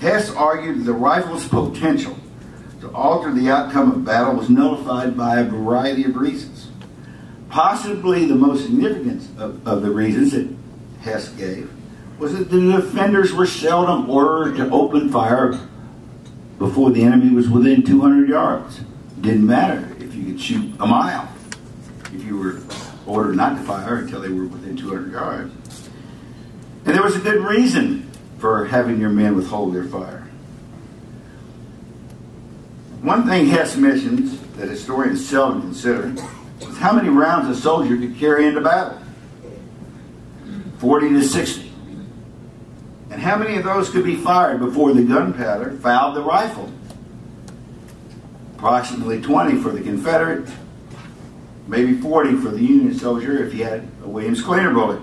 [0.00, 2.16] Hess argued the rifle's potential
[2.82, 6.68] to alter the outcome of battle was nullified by a variety of reasons.
[7.48, 10.52] Possibly the most significant of, of the reasons that
[11.02, 11.70] Hess gave
[12.18, 15.60] was that the defenders were seldom ordered to open fire
[16.58, 18.80] before the enemy was within 200 yards.
[19.20, 21.32] Didn't matter if you could shoot a mile
[22.12, 22.60] if you were
[23.06, 25.88] ordered not to fire until they were within 200 yards.
[26.84, 30.21] And there was a good reason for having your men withhold their fire.
[33.02, 36.14] One thing Hess mentions that historians seldom consider
[36.60, 38.98] is how many rounds a soldier could carry into battle
[40.78, 41.72] 40 to 60.
[43.10, 46.72] And how many of those could be fired before the gunpowder fouled the rifle?
[48.62, 50.48] approximately 20 for the Confederate,
[51.66, 55.00] maybe 40 for the Union soldier if he had a Williams cleaner bullet.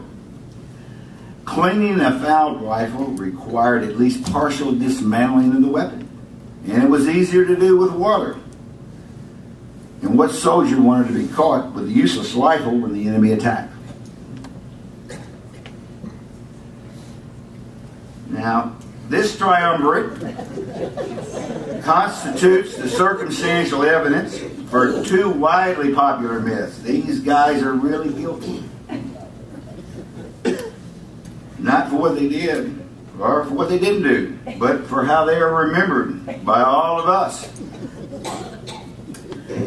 [1.43, 6.08] Cleaning a fouled rifle required at least partial dismantling of the weapon,
[6.71, 8.37] and it was easier to do with water.
[10.01, 13.73] And what soldier wanted to be caught with a useless rifle when the enemy attacked?
[18.29, 18.75] Now,
[19.09, 20.21] This triumvirate
[21.81, 24.37] constitutes the circumstantial evidence
[24.69, 26.77] for two widely popular myths.
[26.83, 28.63] These guys are really guilty.
[31.57, 32.78] Not for what they did
[33.19, 37.09] or for what they didn't do, but for how they are remembered by all of
[37.09, 37.49] us.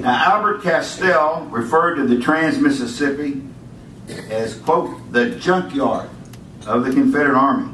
[0.01, 3.43] Now, Albert Castel referred to the Trans Mississippi
[4.31, 6.09] as, quote, the junkyard
[6.67, 7.73] of the Confederate Army,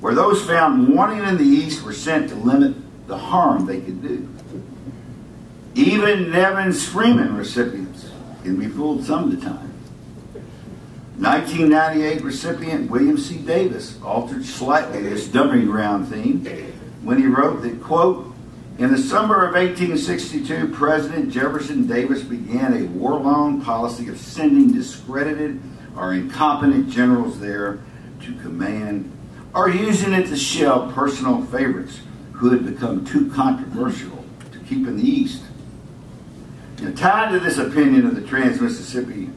[0.00, 2.74] where those found wanting in the East were sent to limit
[3.06, 4.28] the harm they could do.
[5.74, 8.10] Even Nevins Freeman recipients
[8.42, 9.69] can be fooled some of the time.
[11.20, 13.36] 1998 recipient William C.
[13.36, 16.42] Davis altered slightly this dumping ground theme
[17.02, 18.26] when he wrote that, quote,
[18.78, 25.60] in the summer of 1862, President Jefferson Davis began a war-long policy of sending discredited
[25.94, 27.80] or incompetent generals there
[28.22, 29.12] to command
[29.54, 32.00] or using it to shell personal favorites
[32.32, 35.42] who had become too controversial to keep in the East.
[36.80, 39.28] Now, tied to this opinion of the Trans-Mississippi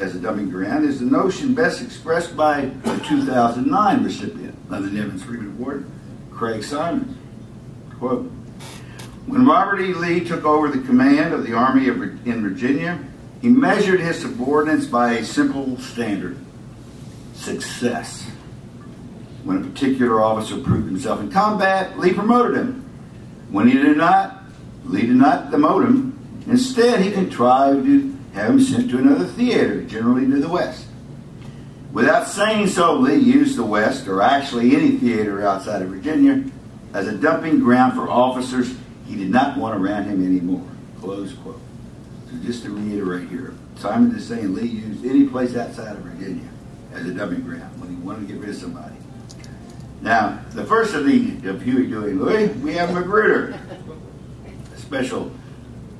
[0.00, 4.90] as a dumping ground is the notion best expressed by the 2009 recipient of the
[4.90, 5.84] Nevins Freeman Award,
[6.30, 7.16] Craig Symonds.
[7.98, 8.30] Quote,
[9.26, 9.92] when Robert E.
[9.92, 12.98] Lee took over the command of the Army of, in Virginia,
[13.42, 16.38] he measured his subordinates by a simple standard
[17.34, 18.24] success.
[19.44, 22.88] When a particular officer proved himself in combat, Lee promoted him.
[23.50, 24.44] When he did not,
[24.84, 26.18] Lee did not demote him.
[26.46, 30.86] Instead, he contrived to have him sent to another theater, generally to the west.
[31.92, 36.44] Without saying so, Lee used the west, or actually any theater outside of Virginia,
[36.94, 38.74] as a dumping ground for officers
[39.06, 40.66] he did not want around him anymore.
[41.00, 41.60] Close quote.
[42.30, 46.48] So just to reiterate here, Simon is saying Lee used any place outside of Virginia
[46.92, 48.94] as a dumping ground when he wanted to get rid of somebody.
[50.02, 53.58] Now, the first of the of Huey, Dewey, Louie, we have Magruder,
[54.74, 55.32] a special,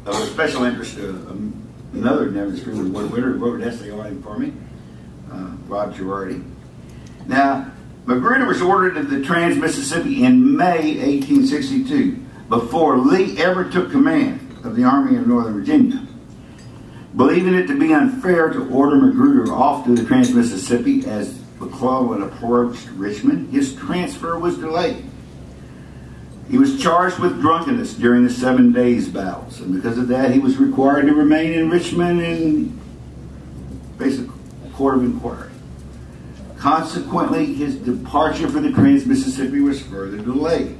[0.04, 0.98] of a special interest.
[0.98, 4.52] Uh, um, another Nevins Freeman Award winner who wrote an essay on him for me,
[5.32, 6.44] uh, Rob Girardi.
[7.26, 7.70] Now,
[8.06, 14.40] Magruder was ordered to the Trans Mississippi in May 1862 before Lee ever took command
[14.64, 16.06] of the Army of Northern Virginia.
[17.16, 22.22] Believing it to be unfair to order Magruder off to the Trans Mississippi as McClellan
[22.22, 25.04] approached Richmond, his transfer was delayed.
[26.50, 30.38] He was charged with drunkenness during the Seven Days battles, and because of that, he
[30.38, 32.80] was required to remain in Richmond in
[33.98, 34.26] basic
[34.72, 35.50] court of inquiry.
[36.56, 40.78] Consequently, his departure for the Trans Mississippi was further delayed.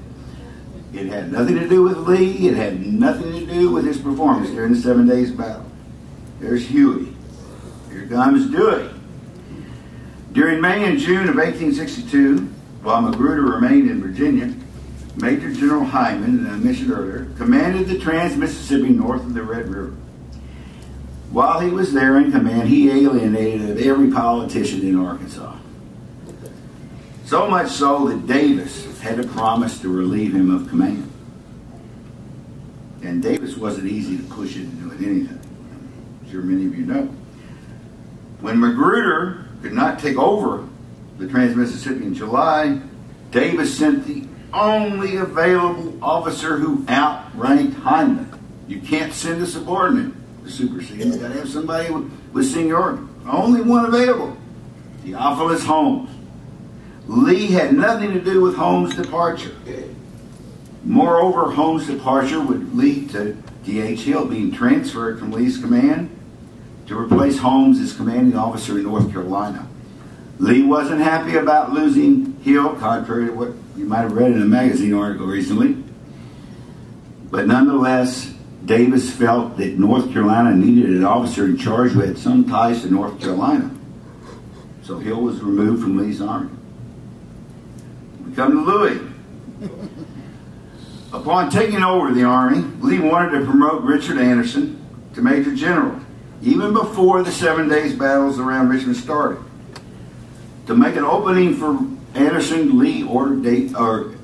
[0.92, 2.48] It had nothing to do with Lee.
[2.48, 5.70] It had nothing to do with his performance during the Seven Days Battle.
[6.40, 7.14] There's Huey.
[7.90, 8.88] Here comes Dewey.
[10.32, 12.38] During May and June of 1862,
[12.82, 14.54] while Magruder remained in Virginia,
[15.20, 19.94] Major General Hindman, that I mentioned earlier, commanded the Trans-Mississippi north of the Red River.
[21.30, 25.56] While he was there in command, he alienated every politician in Arkansas.
[27.24, 31.12] So much so that Davis had to promise to relieve him of command.
[33.02, 35.40] And Davis wasn't easy to push into doing anything.
[36.22, 37.14] I'm sure many of you know.
[38.40, 40.66] When Magruder could not take over
[41.18, 42.80] the Trans-Mississippi in July,
[43.32, 48.38] Davis sent the only available officer who outranked Hindman.
[48.66, 50.98] You can't send a subordinate to supersede.
[50.98, 53.02] You've got to have somebody with, with seniority.
[53.26, 54.36] Only one available.
[55.02, 56.10] Theophilus Holmes.
[57.06, 59.56] Lee had nothing to do with Holmes' departure.
[60.84, 64.00] Moreover, Holmes' departure would lead to D.H.
[64.00, 66.10] Hill being transferred from Lee's command
[66.86, 69.68] to replace Holmes as commanding officer in North Carolina.
[70.38, 74.46] Lee wasn't happy about losing Hill, contrary to what you might have read in a
[74.46, 75.76] magazine article recently.
[77.30, 82.44] But nonetheless, Davis felt that North Carolina needed an officer in charge who had some
[82.44, 83.70] ties to North Carolina.
[84.82, 86.50] So Hill was removed from Lee's army.
[88.26, 89.00] We come to Louis.
[91.12, 96.00] Upon taking over the army, Lee wanted to promote Richard Anderson to Major General,
[96.42, 99.42] even before the Seven Days battles around Richmond started.
[100.66, 101.78] To make an opening for
[102.14, 104.14] Anderson, Lee ordered or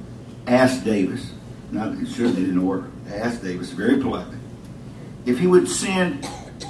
[0.47, 1.33] asked Davis,
[1.71, 4.39] not sure they didn't order, asked Davis very politely,
[5.27, 6.27] if he would send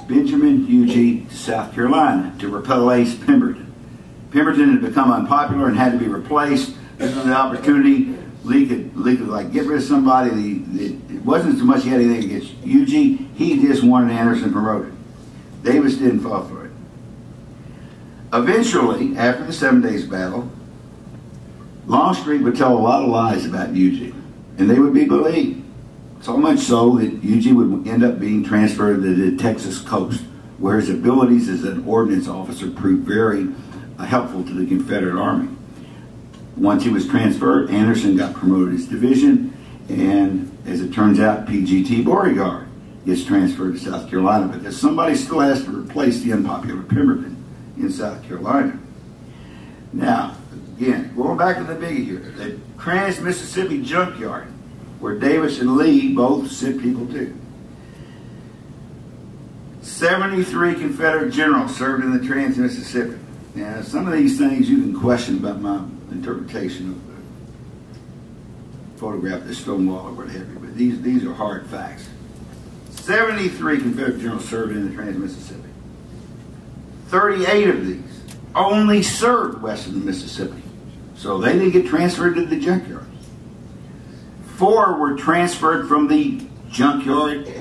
[0.07, 3.73] Benjamin Huger to South Carolina to replace Pemberton.
[4.31, 6.75] Pemberton had become unpopular and had to be replaced.
[6.97, 8.15] This was an opportunity.
[8.43, 10.63] Lee could, Lee could like get rid of somebody.
[10.75, 13.23] It wasn't so much he had anything against Huger.
[13.35, 14.93] He just wanted Anderson promoted.
[15.63, 16.71] Davis didn't fall for it.
[18.33, 20.49] Eventually, after the Seven Days Battle,
[21.87, 24.15] Longstreet would tell a lot of lies about Huger,
[24.57, 25.63] and they would be believed.
[26.21, 30.23] So much so that Huger would end up being transferred to the Texas coast,
[30.57, 33.47] where his abilities as an ordnance officer proved very
[33.99, 35.49] uh, helpful to the Confederate Army.
[36.57, 39.55] Once he was transferred, Anderson got promoted his division,
[39.89, 42.67] and as it turns out, PGT Beauregard
[43.05, 47.43] gets transferred to South Carolina because somebody still has to replace the unpopular Pemberton
[47.77, 48.79] in South Carolina.
[49.93, 50.35] Now,
[50.77, 54.47] again, going back to the biggie here, the Trans Mississippi Junkyard,
[54.99, 57.35] where Davis and Lee both sent people to.
[59.81, 63.17] 73 Confederate generals served in the Trans Mississippi.
[63.53, 67.13] Now, some of these things you can question about my interpretation of the
[68.99, 72.09] photograph, the Stonewall or what have you, but these, these are hard facts.
[72.89, 75.69] 73 Confederate generals served in the Trans Mississippi.
[77.07, 78.01] 38 of these
[78.55, 80.64] only served west of the Mississippi.
[81.15, 83.07] So they didn't get transferred to the junkyard.
[84.57, 87.51] Four were transferred from the junkyard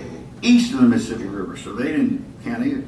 [0.43, 2.85] east of the Mississippi River, so they didn't count either.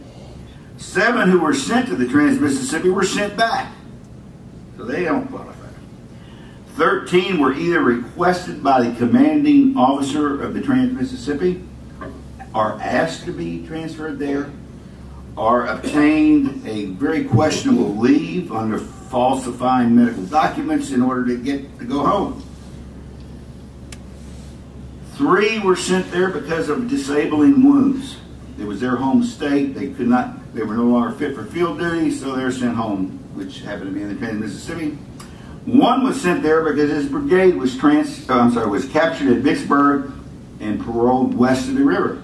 [0.77, 3.73] Seven who were sent to the Trans Mississippi were sent back,
[4.77, 5.53] so they don't qualify.
[6.75, 11.65] 13 were either requested by the commanding officer of the Trans Mississippi
[12.55, 14.51] or asked to be transferred there
[15.37, 18.79] or obtained a very questionable leave under
[19.09, 22.43] falsifying medical documents in order to get to go home.
[25.15, 28.17] Three were sent there because of disabling wounds.
[28.59, 29.75] It was their home state.
[29.75, 32.77] They could not, they were no longer fit for field duty, so they were sent
[32.77, 34.99] home, which happened to be in the Trans Mississippi.
[35.65, 39.43] One was sent there because his brigade was trans, uh, I'm sorry, was captured at
[39.43, 40.13] Vicksburg
[40.61, 42.23] and paroled west of the river.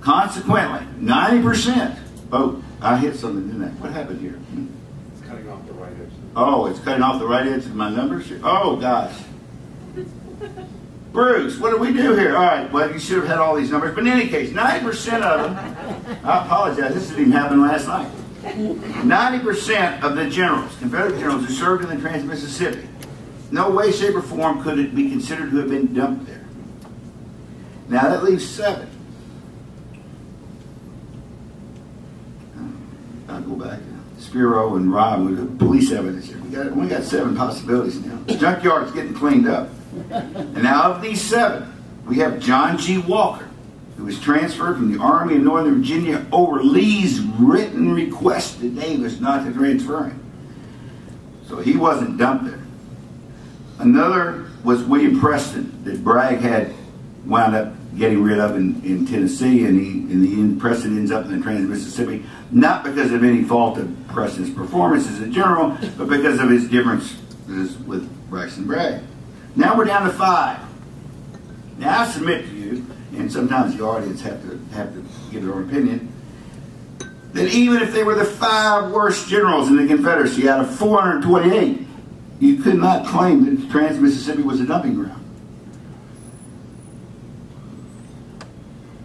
[0.00, 1.98] Consequently, 90%.
[2.32, 3.68] Oh, I hit something, didn't I?
[3.80, 4.32] What happened here?
[4.32, 4.66] Hmm.
[5.12, 6.10] It's cutting off the right edge.
[6.34, 8.30] Oh, it's cutting off the right edge of my numbers?
[8.42, 9.14] Oh, gosh.
[11.12, 12.36] Bruce, what do we do here?
[12.36, 13.94] All right, well, you should have had all these numbers.
[13.94, 18.10] But in any case, 90% of them, I apologize, this didn't even happen last night.
[18.42, 22.88] 90% of the generals, Confederate generals who served in the Trans Mississippi,
[23.52, 26.44] no way, shape, or form could it be considered to have been dumped there.
[27.88, 28.88] Now that leaves seven.
[33.32, 33.80] I'll go back.
[34.18, 36.38] Spiro and Rob with the police evidence here.
[36.38, 38.16] We got we got seven possibilities now.
[38.26, 39.70] The junkyard's getting cleaned up.
[40.10, 41.72] And now of these seven,
[42.06, 42.98] we have John G.
[42.98, 43.48] Walker,
[43.96, 49.20] who was transferred from the Army of Northern Virginia over Lee's written request to Davis
[49.20, 50.20] not to transfer him.
[51.48, 52.60] So he wasn't dumped there.
[53.78, 56.72] Another was William Preston that Bragg had
[57.26, 61.10] wound up getting rid of in, in Tennessee, and he in the end Preston ends
[61.10, 65.28] up in the Trans Mississippi, not because of any fault of Preston's performance as a
[65.28, 69.02] general, but because of his differences with Braxton Bragg.
[69.56, 70.58] Now we're down to five.
[71.78, 72.86] Now I submit to you,
[73.16, 76.12] and sometimes the audience have to have to give their own opinion,
[77.34, 81.86] that even if they were the five worst generals in the Confederacy out of 428,
[82.40, 85.21] you could not claim that the Trans Mississippi was a dumping ground.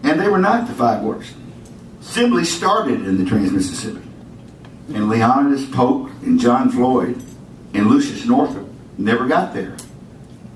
[0.08, 1.34] And they were not the five worst.
[2.00, 4.00] Sibley started in the Trans Mississippi.
[4.94, 7.22] And Leonidas Polk and John Floyd
[7.74, 9.76] and Lucius Northrop never got there.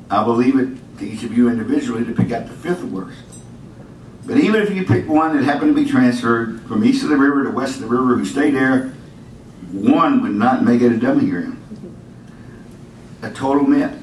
[0.09, 3.19] I believe it to each of you individually to pick out the fifth worst.
[4.25, 7.19] But even if you pick one that happened to be transferred from east of the
[7.19, 8.95] river to west of the river who stayed there,
[9.71, 11.63] one would not make it a dumping ground.
[13.21, 14.03] A total myth.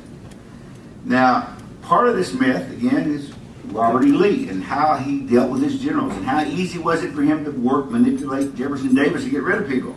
[1.06, 3.34] Now, part of this myth, again, is
[3.72, 4.12] Robert E.
[4.12, 7.46] Lee and how he dealt with his generals and how easy was it for him
[7.46, 9.96] to work, manipulate Jefferson Davis to get rid of people.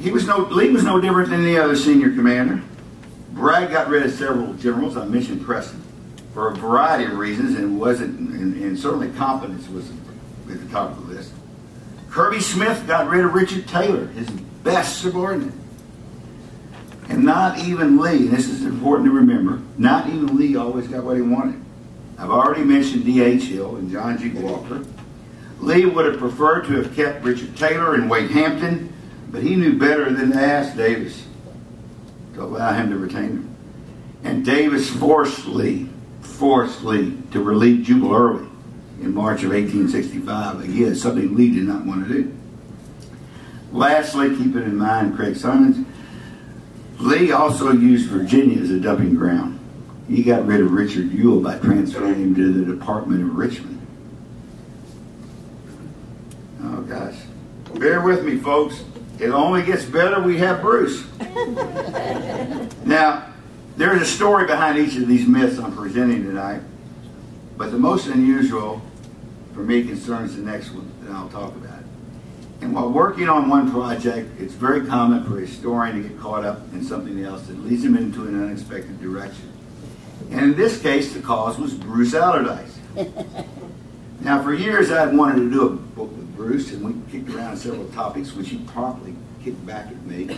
[0.00, 2.62] He was no Lee was no different than any other senior commander.
[3.32, 4.96] Bragg got rid of several generals.
[4.96, 5.82] I mentioned Preston
[6.32, 9.90] for a variety of reasons, and wasn't, and, and certainly competence was
[10.50, 11.32] at the top of the list.
[12.10, 14.28] Kirby Smith got rid of Richard Taylor, his
[14.62, 15.54] best subordinate.
[17.08, 21.04] And not even Lee, and this is important to remember, not even Lee always got
[21.04, 21.60] what he wanted.
[22.18, 23.44] I've already mentioned D.H.
[23.44, 24.30] Hill and John G.
[24.30, 24.84] Walker.
[25.60, 28.92] Lee would have preferred to have kept Richard Taylor and Wade Hampton,
[29.30, 31.26] but he knew better than to ask Davis
[32.34, 33.56] to allow him to retain him.
[34.24, 35.88] And Davis forced Lee,
[36.20, 38.48] forced Lee to relieve Jubal Early
[39.00, 40.60] in March of 1865.
[40.60, 42.36] Again, something Lee did not want to do.
[43.72, 45.78] Lastly, keep it in mind, Craig Symonds,
[46.98, 49.58] Lee also used Virginia as a dumping ground.
[50.08, 53.86] He got rid of Richard Ewell by transferring him to the Department of Richmond.
[56.62, 57.16] Oh, gosh.
[57.74, 58.82] Bear with me, folks.
[59.20, 60.20] it only gets better.
[60.20, 61.04] We have Bruce.
[62.84, 63.26] now,
[63.76, 66.62] there's a story behind each of these myths I'm presenting tonight,
[67.56, 68.82] but the most unusual
[69.54, 71.67] for me concerns the next one that I'll talk about.
[72.60, 76.44] And while working on one project, it's very common for a historian to get caught
[76.44, 79.52] up in something else that leads him into an unexpected direction.
[80.30, 82.74] And in this case, the cause was Bruce Allardice.
[84.20, 87.56] now, for years, I'd wanted to do a book with Bruce, and we kicked around
[87.56, 90.36] several topics, which he promptly kicked back at me.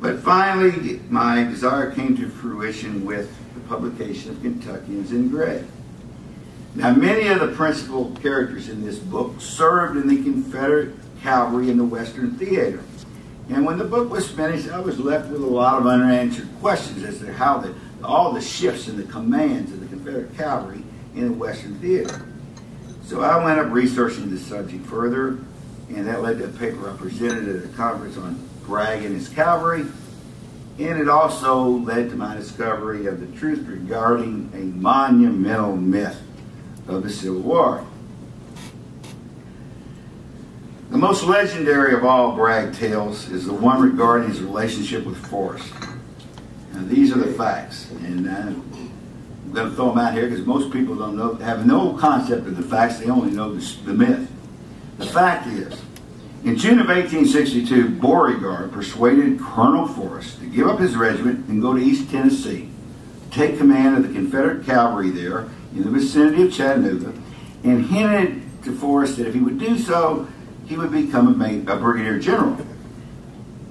[0.00, 5.64] But finally, my desire came to fruition with the publication of Kentuckians in Gray.
[6.74, 11.76] Now, many of the principal characters in this book served in the Confederate cavalry in
[11.76, 12.82] the Western Theater.
[13.50, 17.04] And when the book was finished, I was left with a lot of unanswered questions
[17.04, 20.82] as to how the, all the shifts in the commands of the Confederate cavalry
[21.14, 22.24] in the Western Theater.
[23.04, 25.38] So I went up researching the subject further,
[25.90, 29.28] and that led to a paper I presented at a conference on Bragg and his
[29.28, 29.84] cavalry.
[30.78, 36.18] And it also led to my discovery of the truth regarding a monumental myth
[36.88, 37.84] of the Civil War.
[40.90, 45.72] The most legendary of all Bragg tales is the one regarding his relationship with Forrest.
[46.74, 50.44] Now, these are the facts, and uh, I'm going to throw them out here because
[50.44, 52.98] most people don't know, have no concept of the facts.
[52.98, 54.30] They only know the, the myth.
[54.98, 55.80] The fact is,
[56.44, 61.74] in June of 1862, Beauregard persuaded Colonel Forrest to give up his regiment and go
[61.74, 62.68] to East Tennessee,
[63.30, 67.12] take command of the Confederate cavalry there in the vicinity of Chattanooga,
[67.64, 70.28] and hinted to Forrest that if he would do so,
[70.66, 72.56] he would become a, brigadier general.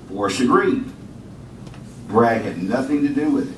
[0.07, 0.85] Forrest agreed.
[2.07, 3.57] Bragg had nothing to do with it.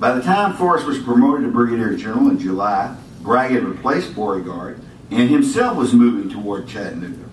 [0.00, 4.80] By the time Forrest was promoted to brigadier general in July, Bragg had replaced Beauregard
[5.10, 7.28] and himself was moving toward Chattanooga.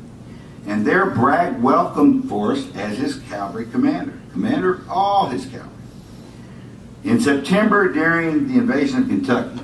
[0.68, 5.70] And there Bragg welcomed Forrest as his cavalry commander, commander of all his cavalry.
[7.04, 9.62] In September, during the invasion of Kentucky,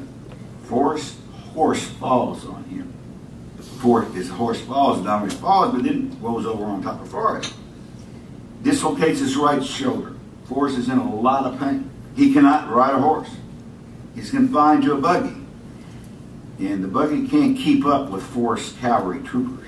[0.72, 1.18] Forrest's
[1.54, 2.94] horse falls on him.
[3.82, 7.54] Forrest, his horse falls, Dominic falls, but then rolls over on top of Forrest.
[8.64, 10.14] Dislocates his right shoulder.
[10.46, 11.90] Forrest is in a lot of pain.
[12.16, 13.30] He cannot ride a horse.
[14.16, 15.36] He's confined to a buggy.
[16.60, 19.68] And the buggy can't keep up with Forrest's cavalry troopers.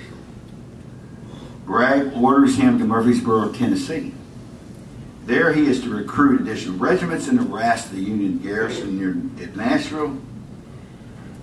[1.65, 4.13] Bragg orders him to Murfreesboro, Tennessee.
[5.25, 10.17] There he is to recruit additional regiments and harass the Union garrison near Nashville.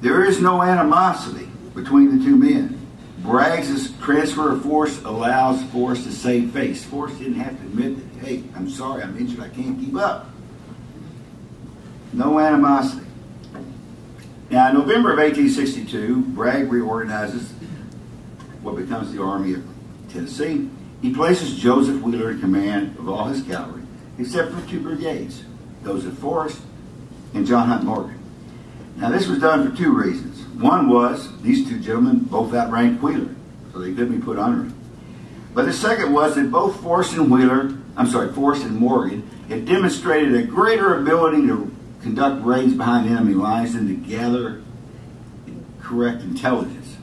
[0.00, 2.78] There is no animosity between the two men.
[3.18, 6.82] Bragg's transfer of Forrest allows Forrest to save face.
[6.84, 10.30] Forrest didn't have to admit that, hey, I'm sorry, I'm injured, I can't keep up.
[12.12, 13.06] No animosity.
[14.50, 17.52] Now, in November of 1862, Bragg reorganizes
[18.62, 19.64] what becomes the Army of
[20.08, 20.68] Tennessee.
[21.02, 23.82] He places Joseph Wheeler in command of all his cavalry,
[24.18, 25.44] except for two brigades,
[25.82, 26.60] those of Forrest
[27.32, 28.19] and John Hunt Morgan.
[29.00, 30.46] Now, this was done for two reasons.
[30.60, 33.34] One was these two gentlemen both outranked Wheeler,
[33.72, 34.74] so they couldn't be put under him.
[35.54, 39.64] But the second was that both Forrest and Wheeler, I'm sorry, Forrest and Morgan, had
[39.64, 44.62] demonstrated a greater ability to conduct raids behind enemy lines than to gather
[45.80, 46.96] correct intelligence.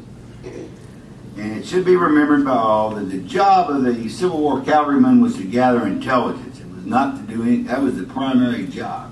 [0.44, 5.20] And it should be remembered by all that the job of the Civil War cavalryman
[5.20, 6.60] was to gather intelligence.
[6.60, 9.12] It was not to do any, that was the primary job,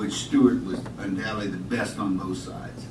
[0.00, 2.86] which Stuart was undoubtedly the best on both sides.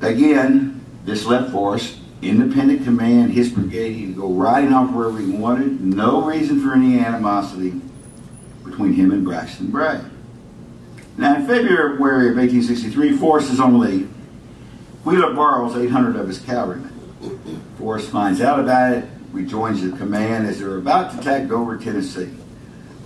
[0.00, 5.32] Again, this left Forrest independent command, his brigade, he could go riding off wherever he
[5.32, 7.80] wanted, no reason for any animosity
[8.64, 10.04] between him and Braxton Bragg.
[11.16, 14.08] Now, in February of 1863, Forrest is on leave.
[15.02, 16.92] Wheeler borrows 800 of his cavalrymen.
[17.78, 22.30] Forrest finds out about it, rejoins the command as they're about to attack Dover, Tennessee.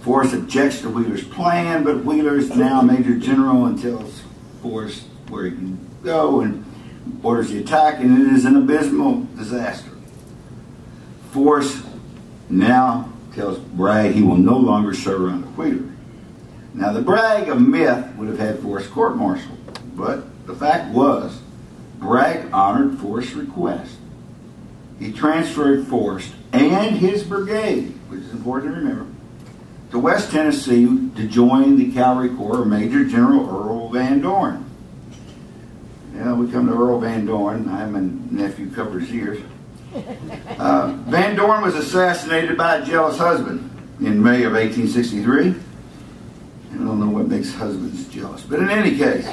[0.04, 4.22] Forrest objects to Wheeler's plan, but Wheeler is now Major General and tells
[4.60, 6.62] Forrest where he can go and
[7.22, 9.92] orders the attack, and it is an abysmal disaster.
[11.30, 11.86] Forrest
[12.50, 15.90] now tells Bragg he will no longer serve under Wheeler.
[16.74, 21.40] Now, the Bragg of myth would have had Forrest court-martialed, but the fact was
[21.98, 23.96] Bragg honored Forrest's request.
[24.98, 29.06] He transferred Forrest and his brigade, which is important to remember,
[29.94, 34.68] to West Tennessee to join the Cavalry Corps of Major General Earl Van Dorn.
[36.12, 37.68] Now we come to Earl Van Dorn.
[37.68, 39.40] I have my nephew covers ears.
[40.58, 43.70] Uh, Van Dorn was assassinated by a jealous husband
[44.00, 45.50] in May of 1863.
[45.50, 49.26] I don't know what makes husbands jealous, but in any case,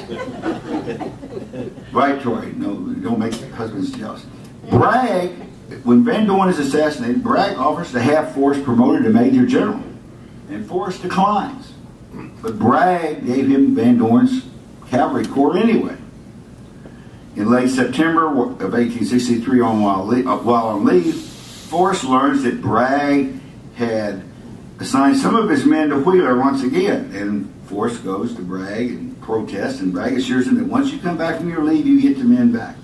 [1.92, 2.52] right, Troy?
[2.56, 4.24] No, don't make husbands jealous.
[4.70, 5.30] Bragg
[5.84, 9.80] when Van Dorn is assassinated, Bragg offers to have Forrest promoted to Major General,
[10.52, 11.72] and Forrest declines.
[12.42, 14.44] But Bragg gave him Van Dorn's
[14.90, 15.96] cavalry corps anyway.
[17.36, 23.40] In late September of 1863, on while, uh, while on leave, Forrest learns that Bragg
[23.76, 24.22] had
[24.78, 29.18] assigned some of his men to Wheeler once again, and Forrest goes to Bragg and
[29.22, 32.18] protests, and Bragg assures him that once you come back from your leave, you get
[32.18, 32.76] the men back.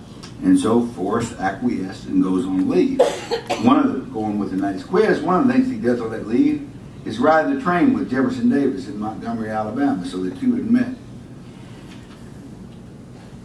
[0.42, 3.00] And so Forrest acquiesced and goes on leave.
[3.62, 6.12] One of the, going with the nice quiz, one of the things he does on
[6.12, 6.66] that leave
[7.08, 10.94] is ride the train with Jefferson Davis in Montgomery, Alabama, so the two had met.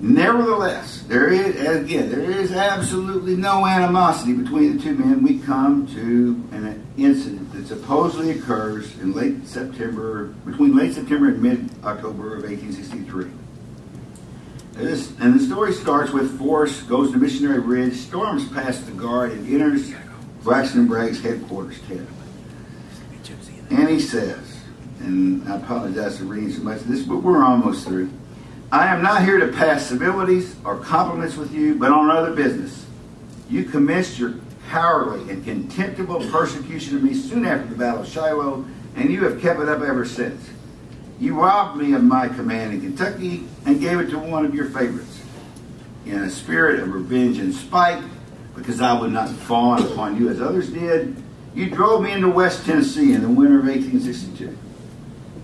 [0.01, 5.23] Nevertheless, there is, again, there is absolutely no animosity between the two men.
[5.23, 11.41] We come to an incident that supposedly occurs in late September, between late September and
[11.41, 13.31] mid-October of 1863.
[14.73, 19.31] This, and the story starts with Forrest goes to Missionary Ridge, storms past the guard,
[19.31, 19.93] and enters
[20.43, 22.09] Braxton Bragg's headquarters tent.
[23.73, 24.59] And he says,
[24.99, 28.11] and I apologize for reading so much of this, but we're almost through.
[28.71, 32.85] I am not here to pass civilities or compliments with you, but on other business.
[33.49, 34.35] You commenced your
[34.69, 38.63] cowardly and contemptible persecution of me soon after the Battle of Shiloh,
[38.95, 40.47] and you have kept it up ever since.
[41.19, 44.65] You robbed me of my command in Kentucky and gave it to one of your
[44.65, 45.19] favorites.
[46.05, 48.03] In a spirit of revenge and spite,
[48.55, 51.22] because I would not fawn upon you as others did,
[51.55, 54.57] you drove me into West Tennessee in the winter of 1862.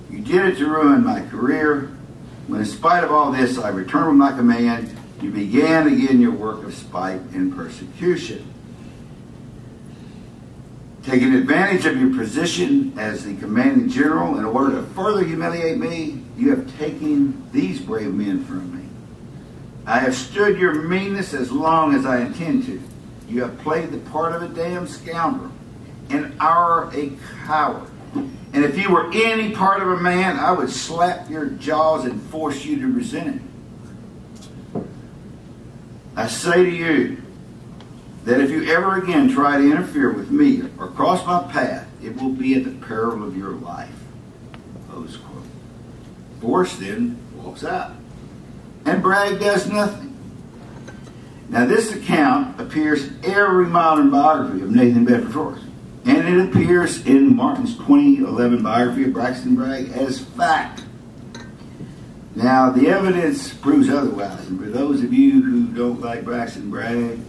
[0.10, 1.95] You did it to ruin my career.
[2.47, 6.32] When, in spite of all this, I returned with my command, you began again your
[6.32, 8.51] work of spite and persecution.
[11.03, 16.24] Taking advantage of your position as the commanding general in order to further humiliate me,
[16.36, 18.86] you have taken these brave men from me.
[19.86, 22.82] I have stood your meanness as long as I intend to.
[23.28, 25.51] You have played the part of a damn scoundrel
[26.10, 27.12] and are a
[27.45, 27.89] coward.
[28.51, 32.22] And if you were any part of a man, I would slap your jaws and
[32.24, 33.41] force you to resent
[34.76, 34.84] it.
[36.16, 37.22] I say to you
[38.26, 42.20] that if you ever again try to interfere with me or cross my path, it
[42.22, 43.93] will be at the peril of your life.
[44.89, 46.70] Close quote.
[46.80, 47.93] Then walks out.
[48.86, 50.18] And Bragg does nothing.
[51.49, 55.66] Now, this account appears in every modern biography of Nathan Bedford Forrest.
[56.06, 60.84] And it appears in Martin's 2011 biography of Braxton Bragg as fact.
[62.36, 64.47] Now, the evidence proves otherwise.
[64.47, 67.20] And for those of you who don't like Braxton Bragg,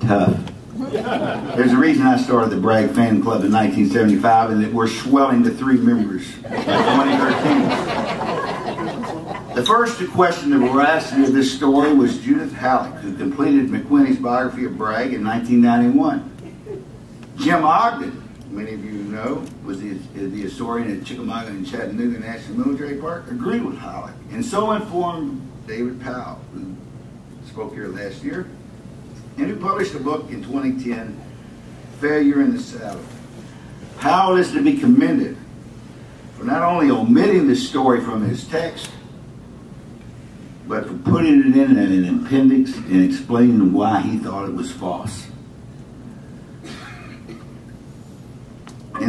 [0.00, 0.38] tough.
[0.76, 5.42] There's a reason I started the Bragg Fan Club in 1975 and that we're swelling
[5.44, 7.96] to three members by 2013.
[9.56, 14.18] The first to question the veracity of this story was Judith Hallock, who completed McWhiney's
[14.18, 16.35] biography of Bragg in 1991.
[17.38, 22.58] Jim Ogden, many of you know, was the, the historian at Chickamauga and Chattanooga National
[22.58, 24.14] Military Park, agreed with Hallock.
[24.30, 26.74] And so informed David Powell, who
[27.46, 28.48] spoke here last year,
[29.36, 31.20] and who published a book in 2010,
[32.00, 33.02] Failure in the Saddle.
[33.98, 35.36] Powell is to be commended
[36.36, 38.90] for not only omitting the story from his text,
[40.66, 45.28] but for putting it in an appendix and explaining why he thought it was false.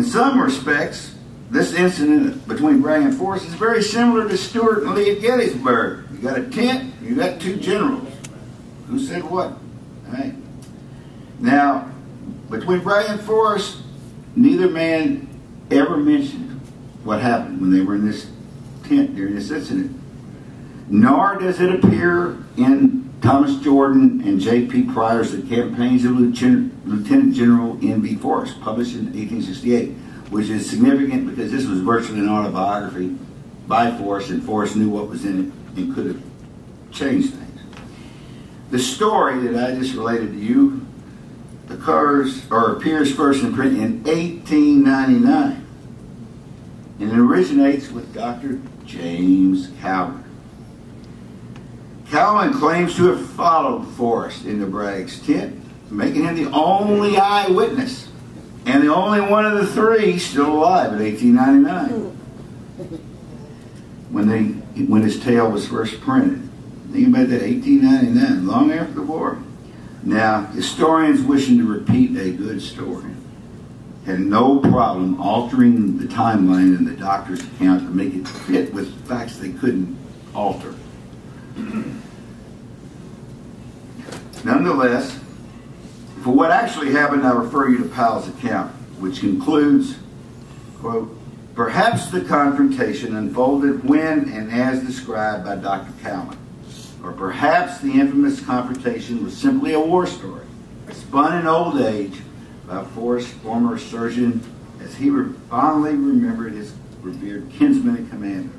[0.08, 1.16] Some respects,
[1.50, 6.08] this incident between Bragg and Forrest is very similar to Stuart and Lee at Gettysburg.
[6.12, 8.12] You got a tent, you got two generals.
[8.88, 9.48] Who said what?
[9.48, 10.34] All right.
[11.40, 11.92] Now,
[12.50, 13.78] between Bragg and Forrest,
[14.36, 15.28] neither man
[15.72, 16.62] ever mentioned
[17.04, 18.30] what happened when they were in this
[18.88, 20.00] tent during this incident.
[20.90, 24.84] Nor does it appear in Thomas Jordan and J.P.
[24.84, 28.16] Pryor's The Campaigns of Lieutenant, General N.B.
[28.16, 29.90] Forrest, published in 1868,
[30.30, 33.18] which is significant because this was virtually an autobiography
[33.68, 36.22] by Forrest, and Forrest knew what was in it and could have
[36.92, 37.62] changed things.
[38.70, 40.86] The story that I just related to you
[41.70, 45.68] occurs or appears first in print in 1899
[47.00, 48.60] and it originates with Dr.
[48.86, 50.24] James Calvert.
[52.10, 58.08] Calvin claims to have followed Forrest into Bragg's tent, making him the only eyewitness
[58.66, 61.90] and the only one of the three still alive in 1899
[64.12, 64.44] when, they,
[64.86, 66.50] when his tale was first printed.
[66.92, 69.38] Think about that, 1899, long after the war.
[70.04, 73.12] Now, historians wishing to repeat a good story
[74.08, 78.90] had no problem altering the timeline in the doctor's account to make it fit with
[79.06, 79.98] facts they couldn't
[80.34, 80.74] alter.
[84.44, 85.20] Nonetheless,
[86.22, 89.96] For what actually happened, I refer you to Powell's account, which concludes,
[90.80, 91.18] quote,
[91.56, 95.94] perhaps the confrontation unfolded when and as described by Dr.
[96.04, 96.38] Cowan,
[97.04, 100.46] or perhaps the infamous confrontation was simply a war story,
[100.92, 102.20] spun in old age
[102.68, 104.44] by Forrest's former surgeon
[104.82, 105.10] as he
[105.50, 108.57] fondly remembered his revered kinsman and commander.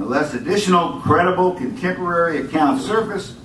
[0.00, 3.36] Unless additional credible contemporary accounts surface,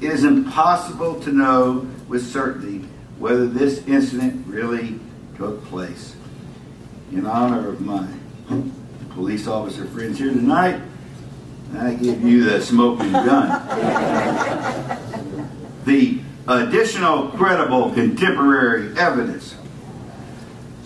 [0.00, 2.88] it is impossible to know with certainty
[3.18, 4.98] whether this incident really
[5.36, 6.16] took place.
[7.12, 8.08] In honor of my
[9.10, 10.80] police officer friends here tonight,
[11.76, 13.48] I give you the smoking gun.
[15.84, 19.54] the additional credible contemporary evidence.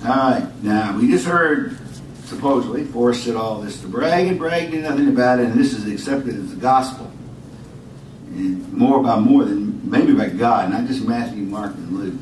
[0.04, 1.78] All right, now we just heard
[2.32, 5.72] supposedly Forrest said all this to Bragg, and Bragg knew nothing about it, and this
[5.72, 7.10] is accepted as the gospel.
[8.28, 12.20] And more by more than maybe by God, not just Matthew, Mark, and Luke,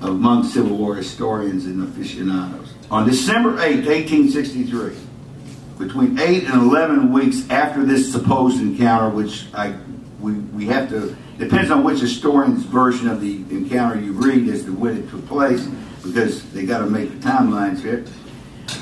[0.00, 2.72] among Civil War historians and aficionados.
[2.90, 4.96] On December 8, 1863,
[5.78, 9.74] between 8 and 11 weeks after this supposed encounter, which I
[10.20, 14.64] we, we have to, depends on which historian's version of the encounter you read as
[14.64, 15.66] to when it took place,
[16.02, 18.06] because they got to make the timelines here.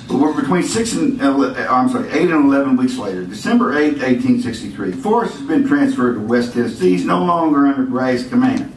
[0.08, 4.92] We're between six and uh, I'm sorry, eight and eleven weeks later, December 8, 1863.
[4.92, 6.90] Forrest has been transferred to West Tennessee.
[6.90, 8.72] He's no longer under Bragg's command.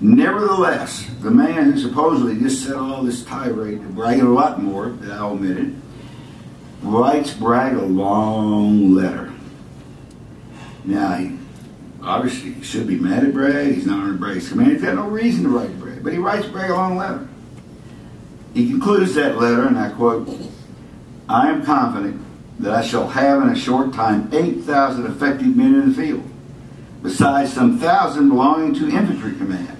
[0.00, 4.62] Nevertheless, the man who supposedly just said all this tirade to Bragg and a lot
[4.62, 5.80] more that I omitted,
[6.82, 9.32] writes Bragg a long letter.
[10.84, 11.38] Now, he
[12.02, 13.74] obviously should be mad at Bragg.
[13.74, 14.72] He's not under Bragg's command.
[14.72, 17.26] He's got no reason to write to Bragg, but he writes Bragg a long letter.
[18.54, 20.28] He concludes that letter, and I quote,
[21.28, 22.22] I am confident
[22.60, 26.22] that I shall have in a short time 8,000 effective men in the field,
[27.02, 29.76] besides some thousand belonging to infantry command,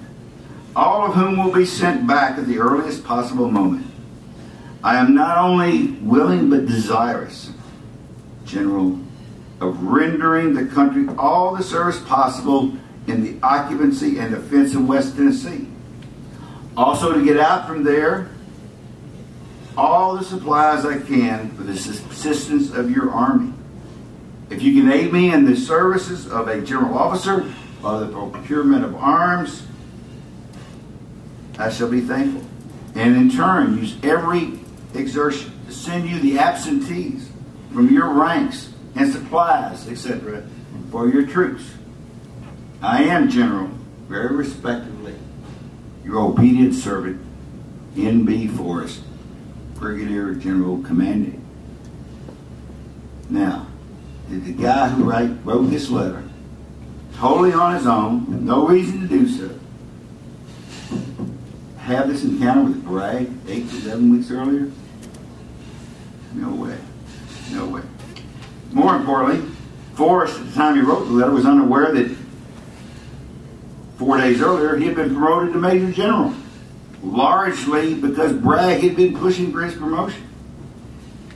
[0.75, 3.87] all of whom will be sent back at the earliest possible moment.
[4.83, 7.51] I am not only willing but desirous,
[8.43, 8.99] General,
[9.61, 12.73] of rendering the country all the service possible
[13.07, 15.67] in the occupancy and defense of West Tennessee.
[16.75, 18.29] Also to get out from there
[19.77, 23.53] all the supplies I can for the subsistence of your army.
[24.49, 27.51] If you can aid me in the services of a general officer
[27.83, 29.65] or the procurement of arms,
[31.57, 32.45] I shall be thankful.
[32.95, 34.59] And in turn, use every
[34.93, 37.29] exertion to send you the absentees
[37.73, 40.47] from your ranks and supplies, etc.,
[40.91, 41.63] for your troops.
[42.81, 43.69] I am, General,
[44.07, 45.15] very respectfully,
[46.03, 47.21] your obedient servant,
[47.97, 48.47] N.B.
[48.47, 49.01] Forrest,
[49.75, 51.41] Brigadier General Commanding.
[53.29, 53.67] Now,
[54.29, 56.23] did the guy who write, wrote this letter,
[57.15, 59.59] totally on his own, no reason to do so,
[61.79, 64.71] have this encounter with Bragg eight to seven weeks earlier?
[66.33, 66.77] No way.
[67.51, 67.81] No way.
[68.71, 69.47] More importantly,
[69.93, 72.15] Forrest, at the time he wrote the letter, was unaware that
[73.97, 76.33] four days earlier he had been promoted to Major General
[77.05, 80.23] largely because Bragg had been pushing for his promotion.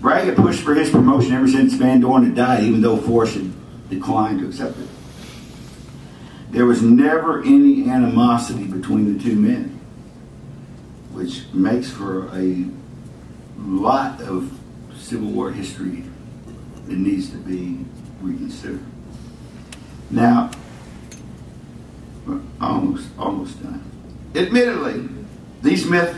[0.01, 3.35] Bragg had pushed for his promotion ever since Van Dorn had died, even though Forrest
[3.35, 3.51] had
[3.89, 4.87] declined to accept it.
[6.51, 9.79] There was never any animosity between the two men,
[11.11, 12.65] which makes for a
[13.57, 14.57] lot of
[14.97, 16.05] Civil War history
[16.87, 17.85] that needs to be
[18.21, 18.83] reconsidered.
[20.09, 20.49] Now,
[22.59, 23.83] almost, almost done.
[24.33, 25.18] Admittedly,
[25.61, 26.17] these myths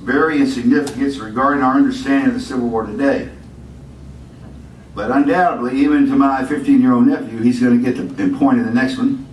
[0.00, 3.30] vary in significance regarding our understanding of the Civil War today.
[4.94, 8.58] But undoubtedly, even to my 15 year old nephew, he's going to get the point
[8.58, 9.26] in the next one.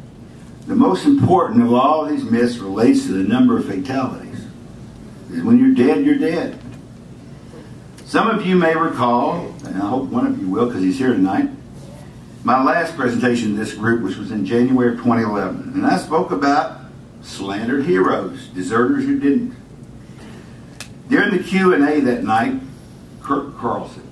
[0.68, 4.46] The most important of all these myths relates to the number of fatalities.
[5.30, 6.60] When you're dead, you're dead.
[8.06, 11.14] Some of you may recall, and I hope one of you will because he's here
[11.14, 11.50] tonight,
[12.44, 15.74] my last presentation to this group, which was in January of 2011.
[15.74, 16.77] And I spoke about
[17.28, 19.56] slandered heroes, deserters who didn't.
[21.10, 22.60] During the Q&A that night,
[23.22, 24.04] Kurt Carlson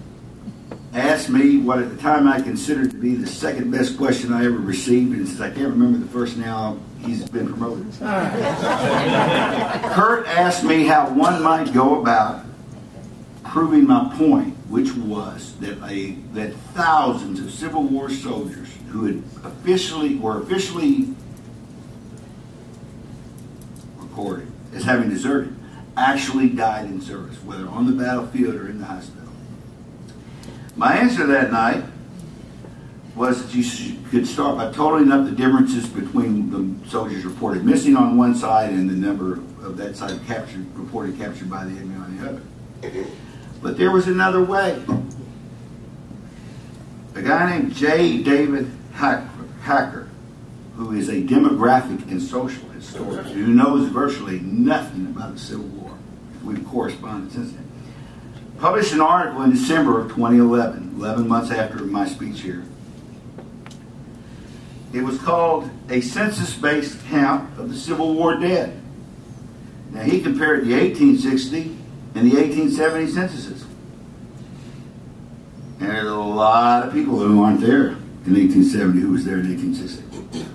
[0.93, 4.45] asked me what at the time I considered to be the second best question I
[4.45, 7.91] ever received, and since I can't remember the first now, he's been promoted.
[9.93, 12.45] Kurt asked me how one might go about
[13.43, 19.24] proving my point, which was that a that thousands of Civil War soldiers who had
[19.43, 21.13] officially were officially
[24.74, 25.55] as having deserted
[25.97, 29.30] actually died in service, whether on the battlefield or in the hospital.
[30.76, 31.84] My answer that night
[33.16, 37.95] was that you could start by totaling up the differences between the soldiers reported missing
[37.95, 39.36] on one side and the number
[39.66, 42.41] of that side captured, reported captured by the enemy on the other.
[43.61, 44.82] But there was another way.
[47.16, 48.22] A guy named J.
[48.22, 49.30] David Hacker,
[49.61, 50.09] Hacker
[50.76, 55.97] who is a demographic and social historian who knows virtually nothing about the Civil War.
[56.43, 57.69] We've corresponded since then.
[58.59, 62.63] Published an article in December of 2011, 11 months after my speech here.
[64.93, 68.82] It was called A Census Based Count of the Civil War Dead.
[69.91, 71.61] Now, he compared the 1860
[72.15, 73.65] and the 1870 censuses.
[75.80, 77.88] And there's a lot of people who aren't there
[78.26, 80.54] in 1870 who was there in 1860.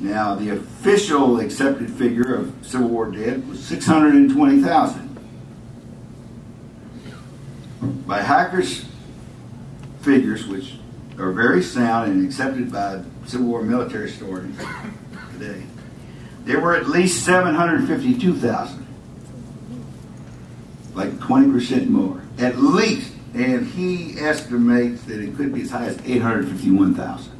[0.00, 5.18] Now, the official accepted figure of Civil War dead was 620,000.
[8.06, 8.86] By Hacker's
[10.00, 10.76] figures, which
[11.18, 14.58] are very sound and accepted by Civil War military historians
[15.32, 15.64] today,
[16.44, 18.86] there were at least 752,000.
[20.94, 22.22] Like 20% more.
[22.38, 23.12] At least.
[23.34, 27.39] And he estimates that it could be as high as 851,000.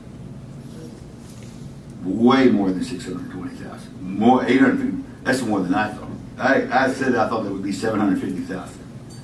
[2.03, 4.19] Way more than 620,000.
[4.19, 6.09] More, 850, that's more than I thought.
[6.39, 8.81] I, I said I thought there would be 750,000.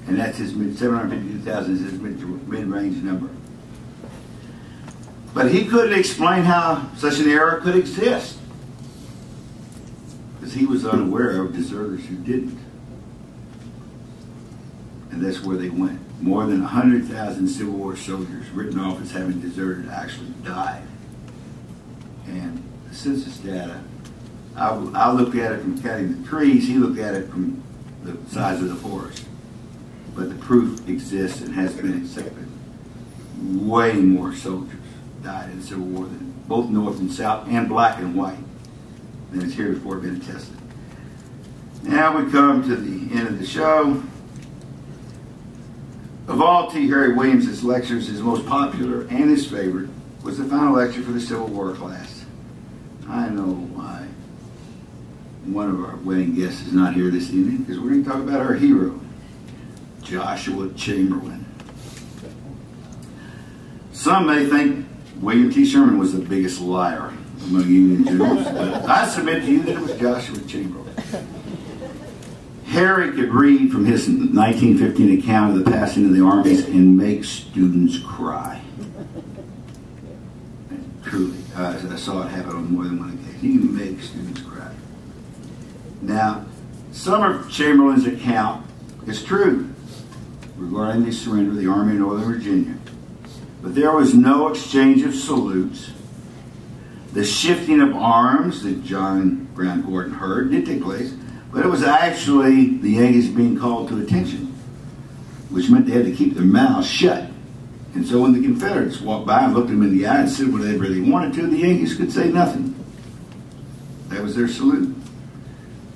[0.08, 3.30] And that's his mid, 752,000 is his mid, mid-range number.
[5.34, 8.38] But he couldn't explain how such an error could exist.
[10.38, 12.58] Because he was unaware of deserters who didn't.
[15.10, 16.00] And that's where they went.
[16.22, 20.82] More than 100,000 Civil War soldiers written off as having deserted actually died.
[22.28, 23.80] And the census data,
[24.56, 27.62] I, I look at it from cutting the trees, he looked at it from
[28.02, 29.26] the size of the forest.
[30.14, 32.48] But the proof exists and has been accepted.
[33.42, 34.80] Way more soldiers
[35.22, 38.38] died in the Civil War than both North and South, and black and white,
[39.30, 40.56] than has heretofore been attested.
[41.82, 44.02] Now we come to the end of the show.
[46.28, 46.88] Of all T.
[46.88, 49.90] Harry Williams' lectures, his most popular and his favorite
[50.22, 52.15] was the final lecture for the Civil War class.
[53.08, 54.06] I know why
[55.44, 58.20] one of our wedding guests is not here this evening, because we're going to talk
[58.20, 59.00] about our hero,
[60.02, 61.44] Joshua Chamberlain.
[63.92, 64.86] Some may think
[65.20, 65.64] William T.
[65.64, 67.12] Sherman was the biggest liar
[67.44, 70.94] among Union generals, but I submit to you that it was Joshua Chamberlain.
[72.66, 77.24] Harry could read from his 1915 account of the passing of the armies and make
[77.24, 78.60] students cry.
[81.16, 83.40] Truly, uh, I saw it happen on more than one occasion.
[83.40, 84.70] He can make students cry.
[86.02, 86.44] Now,
[86.92, 88.66] some of Chamberlain's account
[89.06, 89.72] is true
[90.58, 92.76] regarding the surrender of the Army of Northern Virginia.
[93.62, 95.90] But there was no exchange of salutes.
[97.14, 101.14] The shifting of arms that John Brown Gordon heard did take place,
[101.50, 104.48] but it was actually the Yankees being called to attention,
[105.48, 107.30] which meant they had to keep their mouths shut.
[107.96, 110.52] And so when the Confederates walked by and looked them in the eye and said
[110.52, 112.74] whatever they really wanted to, the Yankees could say nothing.
[114.08, 114.94] That was their salute.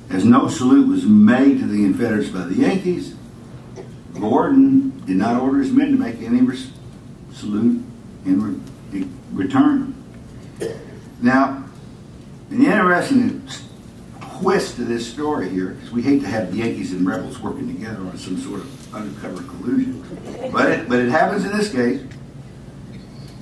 [0.08, 3.14] As no salute was made to the Confederates by the Yankees,
[4.18, 6.40] Gordon did not order his men to make any
[7.34, 7.84] salute
[8.24, 9.94] in re- return.
[11.20, 11.64] Now,
[12.48, 13.46] an interesting
[14.40, 18.00] twist to this story here, because we hate to have Yankees and rebels working together
[18.00, 20.02] on some sort of undercover collusion,
[20.50, 22.02] but it, but it happens in this case.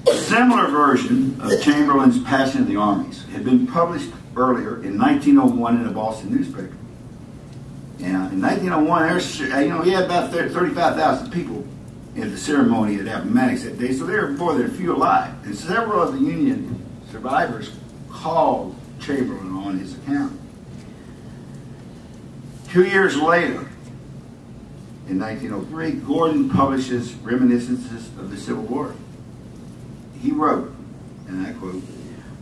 [0.08, 5.80] A similar version of Chamberlain's Passing of the Armies had been published earlier in 1901
[5.80, 6.74] in a Boston newspaper.
[7.98, 11.66] Now, in 1901, there's, you know, he had about 35,000 people
[12.16, 15.32] at the ceremony at Appomattox that day, so there were more than a few alive.
[15.44, 17.72] And several of the Union survivors
[18.10, 20.37] called Chamberlain on his account.
[22.70, 23.66] Two years later,
[25.08, 28.94] in 1903, Gordon publishes Reminiscences of the Civil War.
[30.20, 30.74] He wrote,
[31.28, 31.82] and I quote,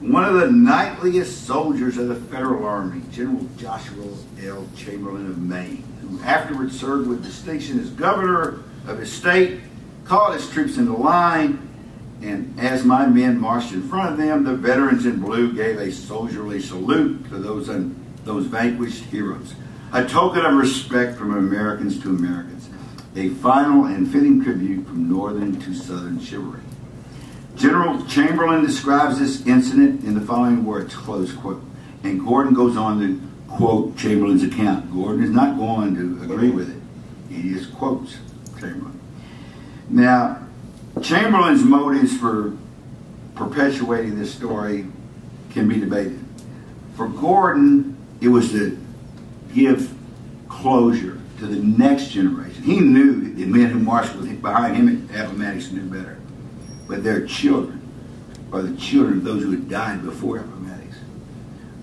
[0.01, 4.05] one of the knightliest soldiers of the Federal Army, General Joshua
[4.43, 4.66] L.
[4.77, 9.61] Chamberlain of Maine, who afterwards served with distinction as governor of his state,
[10.05, 11.68] called his troops into line,
[12.20, 15.93] and as my men marched in front of them, the veterans in blue gave a
[15.93, 17.68] soldierly salute to those,
[18.24, 19.55] those vanquished heroes,
[19.97, 22.68] a token of respect from Americans to Americans,
[23.16, 26.61] a final and fitting tribute from Northern to Southern chivalry.
[27.55, 31.64] General Chamberlain describes this incident in the following words, close quote.
[32.03, 34.92] And Gordon goes on to quote Chamberlain's account.
[34.92, 37.34] Gordon is not going to agree with it.
[37.34, 38.18] He just quotes
[38.61, 39.01] Chamberlain.
[39.88, 40.47] Now,
[41.01, 42.55] Chamberlain's motives for
[43.34, 44.88] perpetuating this story
[45.53, 46.22] can be debated.
[46.97, 48.86] For Gordon, it was to
[49.57, 49.92] give
[50.48, 52.62] closure to the next generation.
[52.62, 56.18] He knew the men who marched with behind him at Appomattox knew better.
[56.86, 57.80] But their children,
[58.52, 60.96] or the children of those who had died before Appomattox,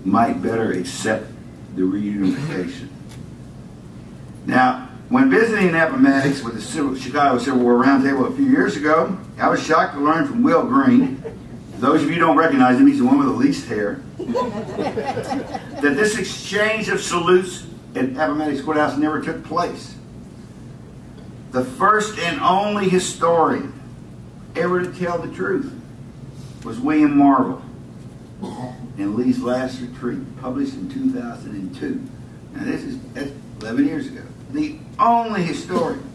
[0.04, 1.26] might better accept
[1.74, 2.88] the reunification.
[4.46, 9.48] Now, when visiting Appomattox with the Chicago Civil War Roundtable a few years ago, I
[9.48, 11.22] was shocked to learn from Will Green,
[11.78, 15.80] those of you who don't recognize him, he's the one with the least hair, that
[15.82, 19.94] this exchange of salutes at Appomattox Courthouse never took place.
[21.50, 23.72] The first and only historian
[24.56, 25.72] ever to tell the truth
[26.64, 27.62] was William Marvel
[28.98, 32.08] in Lee's Last Retreat, published in 2002.
[32.54, 34.22] Now this is that's 11 years ago.
[34.50, 36.10] The only historian.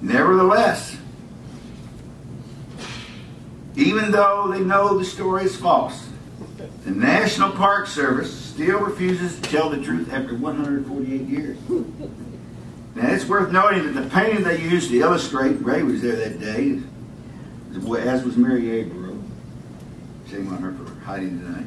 [0.00, 0.96] Nevertheless,
[3.76, 6.08] even though they know the story is false,
[6.84, 11.58] the National Park Service still refuses to tell the truth after 148 years.
[12.94, 16.38] Now, it's worth noting that the painting they used to illustrate, Ray was there that
[16.38, 16.80] day,
[17.74, 19.20] as was Mary Abroe.
[20.30, 21.66] Shame on her for hiding tonight.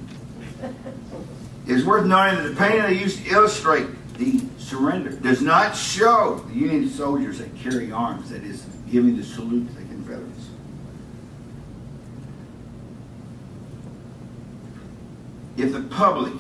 [1.68, 3.88] It's worth noting that the painting they used to illustrate
[4.18, 9.24] the surrender does not show the Union soldiers that carry arms, that is, giving the
[9.24, 10.50] salute the Confederates.
[15.58, 16.34] If the public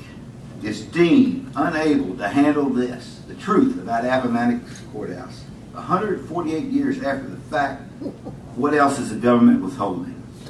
[0.63, 5.43] is deemed unable to handle this, the truth about Appomattox Courthouse,
[5.73, 7.81] 148 years after the fact,
[8.55, 10.13] what else is the government withholding?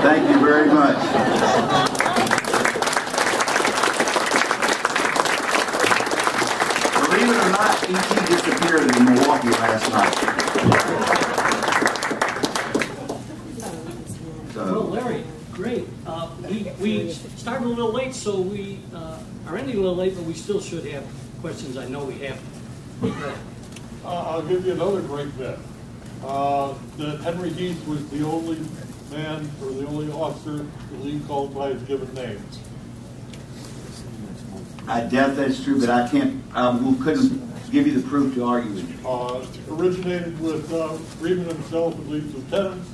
[0.00, 0.96] Thank you very much.
[7.10, 8.26] Believe it or not, E.T.
[8.26, 10.14] disappeared in Milwaukee last night.
[14.54, 15.24] Well, So, Larry,
[15.60, 15.86] great.
[16.06, 20.14] Uh, We, we started a little late, so we uh, are ending a little late,
[20.16, 21.04] but we still should have
[21.40, 21.76] questions.
[21.76, 22.40] I know we have.
[23.02, 23.36] Uh,
[24.02, 25.58] Uh, I'll give you another great bit.
[26.24, 28.58] Uh, that Henry Heth was the only
[29.10, 32.40] man or the only officer the Lee called by his given name.
[34.88, 36.72] I doubt that's true, but I can't, I
[37.04, 39.06] couldn't give you the proof to argue with you.
[39.06, 40.88] Uh, originated with uh,
[41.20, 42.88] Freeman himself and Lee's lieutenants,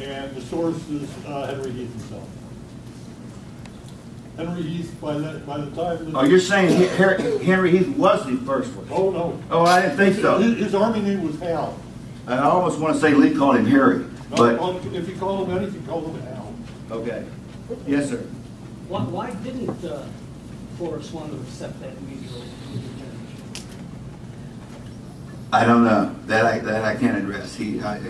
[0.00, 2.28] and the source is uh, Henry Heth himself.
[4.36, 6.04] Henry Heth, by that, by the time.
[6.12, 8.86] that- Oh, you're saying He- Her- Henry Heth was the first one?
[8.90, 9.38] Oh, no.
[9.50, 10.38] Oh, I didn't think so.
[10.38, 11.78] His, his army name was Hal.
[12.26, 15.44] I almost want to say Lee called him Harry, No, but, well, If you call
[15.44, 16.52] him anything, call him Hal.
[16.90, 17.24] okay.
[17.86, 18.16] Yes, sir.
[18.88, 20.04] Why, why didn't uh,
[20.78, 22.42] Forrest want to accept that immediately?
[25.52, 26.14] I don't know.
[26.26, 27.54] That I, that I can't address.
[27.54, 28.00] He, I,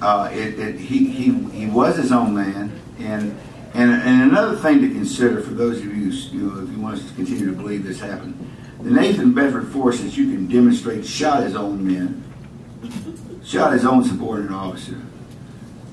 [0.00, 2.80] uh, it, it, he, he, he was his own man.
[2.98, 3.38] And,
[3.74, 6.98] and, and another thing to consider for those of you, you know, if you want
[6.98, 11.04] us to continue to believe this happened, the Nathan Bedford Forrest that you can demonstrate
[11.04, 12.24] shot his own men,
[13.44, 15.00] shot his own subordinate officer.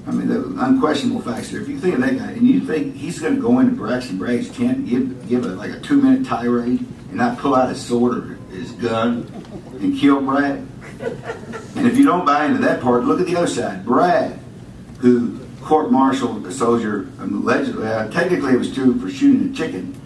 [0.07, 1.61] I mean, the unquestionable facts here.
[1.61, 4.19] If you think of that guy, and you think he's going to go into Braxton
[4.19, 7.69] Bragg's tent and give, give a, like a two minute tirade and not pull out
[7.69, 9.27] his sword or his gun
[9.79, 10.63] and kill Bragg?
[10.99, 13.85] And if you don't buy into that part, look at the other side.
[13.85, 14.39] Bragg,
[14.99, 19.99] who court-martialed a soldier, um, allegedly, uh, technically it was true for shooting a chicken.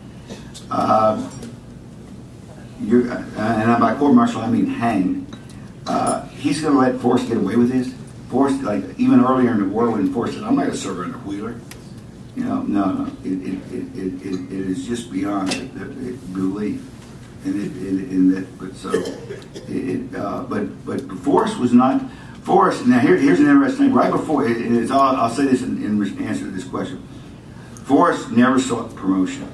[0.72, 1.30] Uh,
[2.82, 5.36] you, uh, and by court-martial I mean hanged.
[5.86, 7.94] Uh, he's going to let Forrest get away with this?
[8.30, 11.18] Forrest, like even earlier in the war when Forrest said, I'm not going to under
[11.20, 11.60] Wheeler.
[12.36, 13.12] You know, no, no.
[13.24, 15.50] It, it, it, it, it, is just beyond
[16.34, 16.82] belief.
[17.46, 22.02] And it, it, in that, but so, it, uh, but, but Forrest was not,
[22.42, 23.94] Forrest, now here, here's an interesting thing.
[23.94, 27.02] Right before, it, it's all, I'll say this in, in answer to this question.
[27.86, 29.50] Forrest never sought promotion.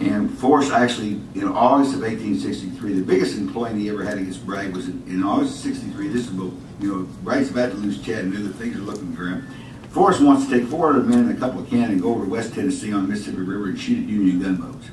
[0.00, 4.74] And Forrest actually, in August of 1863, the biggest employment he ever had against Bragg
[4.74, 6.08] was in, in August of 63.
[6.08, 8.52] This is about, you know, Bragg's about to lose Chattanooga.
[8.54, 9.46] Things are looking grim.
[9.90, 12.30] Forrest wants to take 400 men and a couple of cannon and go over to
[12.30, 14.88] West Tennessee on the Mississippi River and shoot at Union gunboats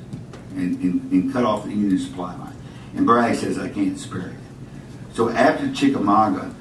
[0.56, 2.56] and, and, and cut off the Union supply line.
[2.94, 4.36] And Bragg says, I can't spare it.
[5.14, 6.54] So after Chickamauga,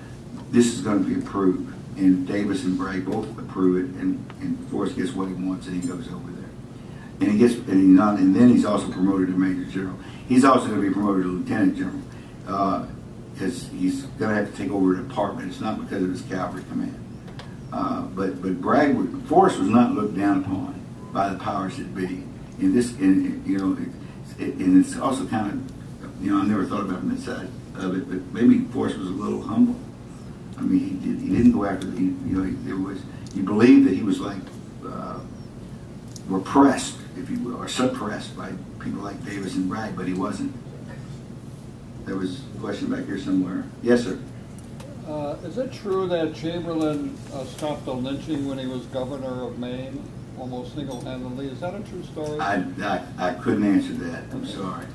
[0.51, 1.73] this is going to be approved.
[1.97, 5.81] And Davis and Bragg both approve it, and, and Forrest gets what he wants, and
[5.81, 6.49] he goes over there.
[7.21, 9.97] And he gets, and, he not, and then he's also promoted to Major General.
[10.27, 12.01] He's also going to be promoted to Lieutenant General
[13.33, 15.49] because uh, he's going to have to take over a department.
[15.49, 17.01] It's not because of his cavalry command.
[17.71, 18.95] Uh, but but Bragg,
[19.27, 20.81] Forrest was not looked down upon
[21.13, 22.23] by the powers that be.
[22.59, 23.77] In this, in, you know,
[24.39, 27.21] it, and it's also kind of, you know, I never thought about it from that
[27.21, 29.75] side of it, but maybe Forrest was a little humble.
[30.57, 32.99] I mean, he did, he didn't go after the, you know, he- there was,
[33.33, 34.37] you believe that he was like,
[34.87, 35.19] uh,
[36.27, 40.53] repressed, if you will, or suppressed by people like Davis and Bragg, but he wasn't.
[42.05, 43.65] There was a question back here somewhere.
[43.83, 44.19] Yes, sir.
[45.07, 49.59] Uh, Is it true that Chamberlain uh, stopped the lynching when he was governor of
[49.59, 50.01] Maine,
[50.39, 51.47] almost single-handedly?
[51.47, 52.39] Is that a true story?
[52.39, 54.85] I, I, I couldn't answer that, I'm sorry.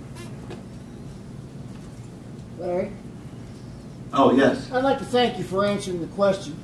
[2.58, 2.92] Larry,
[4.12, 4.70] Oh, yes.
[4.72, 6.56] I'd like to thank you for answering the question.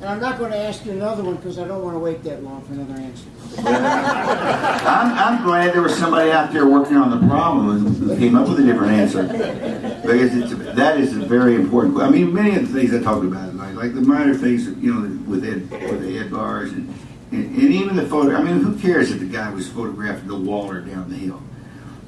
[0.00, 2.22] And I'm not going to ask you another one because I don't want to wait
[2.24, 3.26] that long for another answer.
[3.58, 8.48] I'm, I'm glad there was somebody out there working on the problem and came up
[8.48, 9.22] with a different answer.
[9.24, 13.02] Because it's, that is a very important, que- I mean, many of the things I
[13.02, 15.00] talked about, like, like the minor things, you know,
[15.30, 16.94] with Ed, with the Ed Bearss and,
[17.30, 20.36] and, and even the photo, I mean, who cares if the guy was photographed the
[20.36, 21.42] Waller down the hill?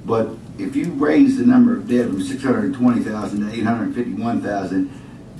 [0.05, 4.91] But if you raise the number of dead from 620,000 to 851,000,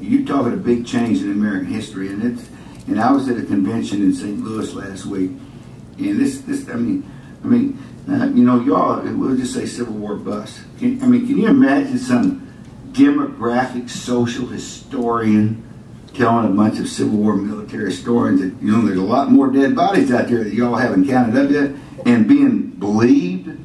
[0.01, 2.09] you're talking a big change in American history.
[2.09, 2.49] And it's,
[2.87, 4.39] and I was at a convention in St.
[4.41, 5.33] Louis last week,
[5.99, 7.09] and this, this, I mean,
[7.43, 7.79] I mean,
[8.09, 10.61] uh, you know, y'all, we'll just say Civil War bust.
[10.79, 12.49] Can, I mean, can you imagine some
[12.93, 15.63] demographic social historian
[16.15, 19.51] telling a bunch of Civil War military historians that, you know, there's a lot more
[19.51, 21.73] dead bodies out there that y'all haven't counted up yet,
[22.07, 23.59] and being believed?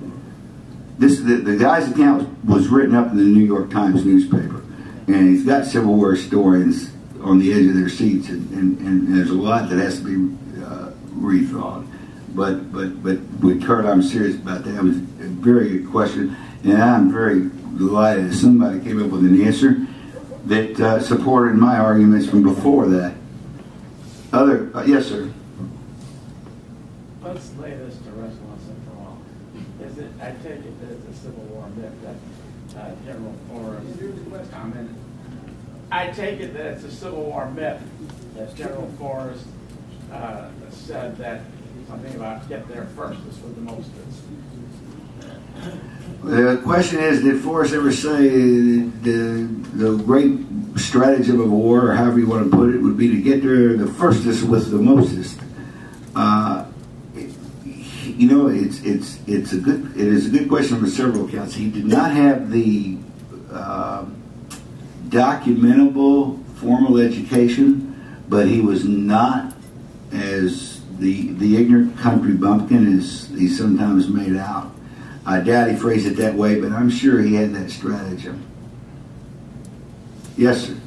[0.99, 4.63] This, the, the guy's account was written up in the New York Times newspaper,
[5.07, 6.91] and he's got Civil War historians
[7.21, 10.05] on the edge of their seats, and, and, and there's a lot that has to
[10.05, 11.87] be uh, rethought.
[12.29, 14.75] But but but with Kurt, I'm serious about that.
[14.75, 19.25] It was a very good question, and I'm very delighted that somebody came up with
[19.25, 19.87] an answer
[20.45, 23.15] that uh, supported my arguments from before that.
[24.31, 25.31] Other uh, yes, sir.
[27.21, 29.21] Let's lay this to rest once and for all.
[29.81, 34.51] Is it, I take it that it's a Civil War myth that uh, General Forrest
[34.51, 34.95] commented.
[35.91, 37.81] I take it that it's a Civil War myth
[38.35, 39.45] that General Forrest
[40.11, 41.41] uh, said that
[41.87, 43.89] something about get there first is for the most.
[46.23, 50.39] The question is, did Forrest ever say the, the great
[50.75, 53.77] stratagem of war, or however you want to put it, would be to get there
[53.77, 55.39] the firstest with the mostest?
[56.15, 56.65] Uh,
[57.15, 61.53] you know, it's it's it's a good it is a good question for several accounts.
[61.53, 62.97] He did not have the
[63.51, 64.05] uh,
[65.09, 69.53] documentable formal education, but he was not
[70.11, 74.71] as the the ignorant country bumpkin as he sometimes made out.
[75.27, 78.45] I doubt he phrased it that way, but I'm sure he had that stratagem.
[80.37, 80.77] Yes, sir.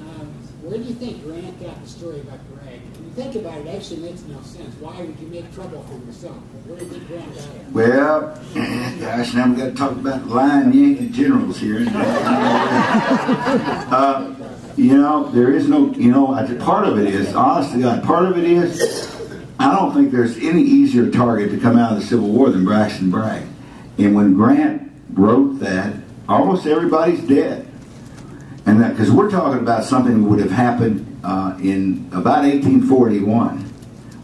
[0.00, 0.28] Um,
[0.62, 2.80] where do you think Grant got the story about Bragg?
[2.80, 4.74] When you think about it, it actually makes no sense.
[4.80, 6.36] Why would you make trouble for yourself?
[6.64, 7.66] Where do you think Grant got it?
[7.70, 8.20] Well,
[8.98, 11.84] gosh, now we've got to talk about lying Yankee generals here.
[13.92, 14.34] uh,
[14.78, 16.28] you know, there is no, you know,
[16.60, 19.14] part of it is, honest to God, part of it is,
[19.58, 22.64] I don't think there's any easier target to come out of the Civil War than
[22.64, 23.46] Braxton Bragg.
[23.98, 25.94] And when Grant wrote that,
[26.28, 27.66] almost everybody's dead.
[28.66, 33.72] And that, because we're talking about something that would have happened uh, in about 1841.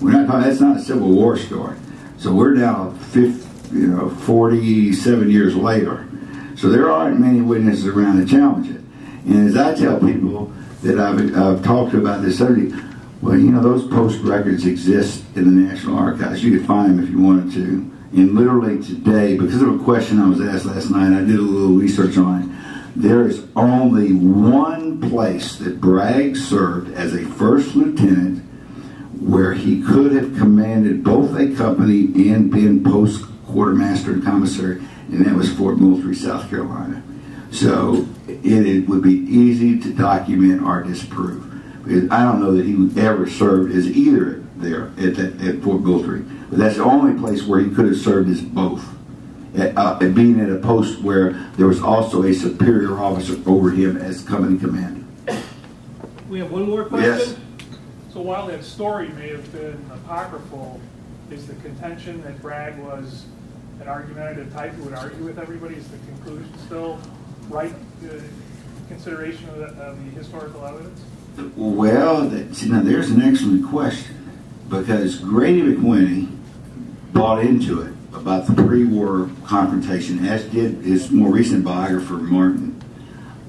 [0.01, 1.77] We're not talking, that's not a Civil War story.
[2.19, 6.09] So we're now, 50, you know, 47 years later.
[6.57, 8.81] So there aren't many witnesses around to challenge it.
[9.27, 10.53] And as I tell people
[10.83, 12.75] that I've, I've talked about this subject,
[13.21, 16.43] well, you know, those post records exist in the National Archives.
[16.43, 17.91] You could find them if you wanted to.
[18.13, 21.43] And literally today, because of a question I was asked last night, I did a
[21.43, 22.49] little research on it.
[22.95, 28.41] There is only one place that Bragg served as a first lieutenant
[29.19, 35.25] where he could have commanded both a company and been post quartermaster and commissary, and
[35.25, 37.03] that was Fort Moultrie, South Carolina.
[37.51, 41.52] So it, it would be easy to document or disprove.
[41.85, 46.21] I don't know that he ever served as either there at, that, at Fort Moultrie,
[46.49, 48.85] but that's the only place where he could have served as both.
[49.57, 53.71] At, uh, at being at a post where there was also a superior officer over
[53.71, 55.05] him as company commander.
[56.31, 57.11] We have one more question.
[57.11, 57.37] Yes.
[58.13, 60.81] So while that story may have been apocryphal,
[61.31, 63.27] is the contention that Bragg was
[63.81, 66.99] an argumentative type who would argue with everybody, is the conclusion still
[67.49, 67.73] right,
[68.05, 68.21] uh,
[68.89, 71.03] consideration of the, of the historical evidence?
[71.57, 74.17] Well, that, see, now there's an excellent question
[74.69, 76.29] because Grady McWhiney
[77.13, 82.83] bought into it about the pre-war confrontation, as did his more recent biographer Martin.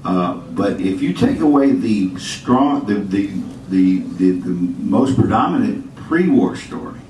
[0.04, 3.26] Uh, but if you take away the strong, the the,
[3.68, 7.00] the the the most predominant pre-war story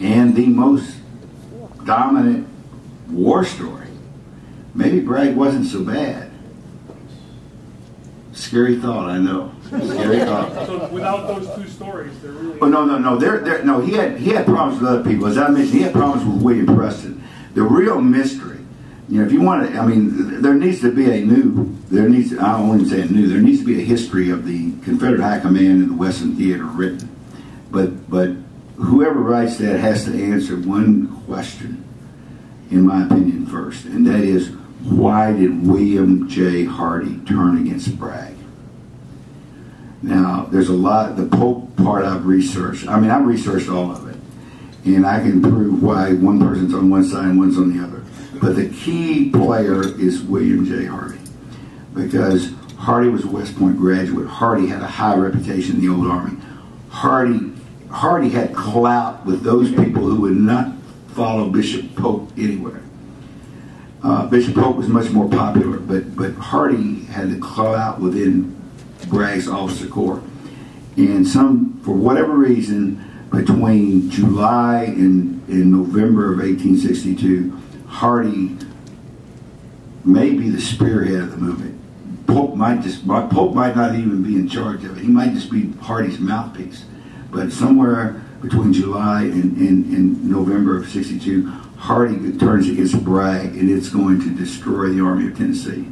[0.00, 0.96] and the most
[1.84, 2.48] dominant
[3.08, 3.86] war story,
[4.74, 6.23] maybe Bragg wasn't so bad.
[8.34, 9.52] Scary thought, I know.
[9.68, 10.66] Scary thought.
[10.66, 12.58] So without those two stories, they're really.
[12.60, 13.16] Oh no no no!
[13.16, 13.80] There there no.
[13.80, 15.26] He had he had problems with other people.
[15.26, 17.22] As I mentioned, he had problems with William Preston.
[17.54, 18.58] The real mystery,
[19.08, 21.76] you know, if you want to, I mean, there needs to be a new.
[21.90, 22.32] There needs.
[22.36, 23.28] I don't even say a new.
[23.28, 26.64] There needs to be a history of the Confederate High Command and the Western Theater
[26.64, 27.08] written.
[27.70, 28.30] But but
[28.76, 31.84] whoever writes that has to answer one question,
[32.70, 34.50] in my opinion, first, and that is
[34.84, 36.64] why did William J.
[36.64, 38.34] Hardee turn against Bragg?
[40.02, 42.86] Now, there's a lot, the Polk part I've researched.
[42.86, 44.16] I mean, I've researched all of it.
[44.84, 48.04] And I can prove why one person's on one side and one's on the other.
[48.38, 50.84] But the key player is William J.
[50.84, 51.18] Hardee.
[51.94, 54.26] Because Hardee was a West Point graduate.
[54.26, 56.36] Hardee had a high reputation in the old army.
[56.90, 57.54] Hardee,
[57.90, 60.74] Hardee had clout with those people who would not
[61.08, 62.83] follow Bishop Polk anywhere.
[64.04, 68.54] Uh, Bishop Polk was much more popular, but, but Hardee had the clout within
[69.08, 70.22] Bragg's officer corps.
[70.98, 78.58] And some, for whatever reason, between July and, and November of 1862, Hardee
[80.04, 81.80] may be the spearhead of the movement.
[82.26, 85.02] Polk might just Polk might not even be in charge of it.
[85.02, 86.84] He might just be Hardee's mouthpiece.
[87.30, 91.50] But somewhere between July and, and, and November of 62,
[91.84, 95.86] Hardee turns against Bragg, and it's going to destroy the Army of Tennessee.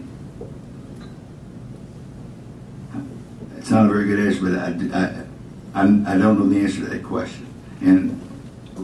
[3.58, 6.80] It's not a very good answer, but I, I, I'm- I don't know the answer
[6.80, 7.46] to that question.
[7.82, 8.18] And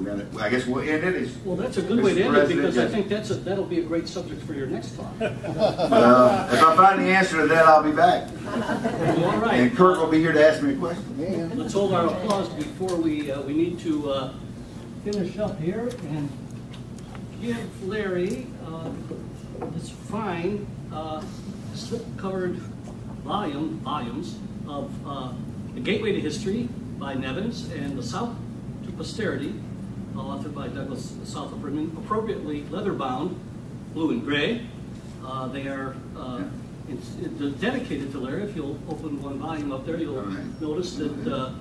[0.05, 1.15] gonna, I guess we'll end it.
[1.15, 3.65] It's- Well, that's a good way to end it, because I think that's, a that'll
[3.65, 5.11] be a great subject for your next talk.
[5.21, 8.29] Uh, if I find the answer to that, I'll be back.
[8.47, 9.61] All right.
[9.61, 11.59] And Kurt will be here to ask me a question.
[11.59, 14.35] Let's hold our applause before we, uh, we need to uh,
[15.05, 16.29] finish up here and
[17.41, 18.91] give Larry uh,
[19.73, 21.23] this fine uh,
[21.75, 22.57] slip-covered
[23.25, 24.37] volume, volumes
[24.67, 25.33] of uh,
[25.75, 28.35] The Gateway to History by Nevins and The South
[28.85, 29.55] to Posterity,
[30.15, 33.39] authored by Douglas Southall Freeman, appropriately leather-bound,
[33.95, 34.67] blue and gray.
[35.25, 36.45] Uh, They are uh,
[36.89, 38.45] it's it's dedicated to Larry.
[38.45, 40.61] If you'll open one volume up there, you'll right.
[40.61, 41.53] notice that uh,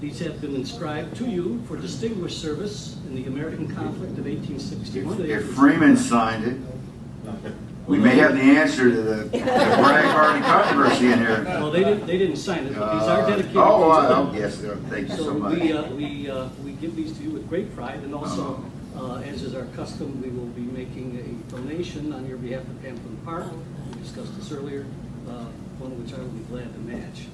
[0.00, 5.22] these have been inscribed to you for distinguished service in the American conflict of 1861.
[5.28, 7.52] If Freeman signed it,
[7.86, 11.42] we may have the answer to the the Bragg Hardee controversy in here.
[11.44, 13.56] Well, they didn't, they didn't sign it, but these are Uh, dedicated.
[13.56, 14.28] Oh, to them.
[14.28, 15.58] oh, yes, uh, thank you so So much.
[15.58, 18.62] we, uh, we, uh, we give these to you with great pride, and also,
[18.96, 19.16] Oh.
[19.16, 22.86] uh, as is our custom, we will be making a donation on your behalf to
[22.86, 23.46] Pamplin Park.
[23.94, 24.84] We discussed this earlier,
[25.28, 25.46] uh,
[25.78, 27.26] one which I will be glad to match.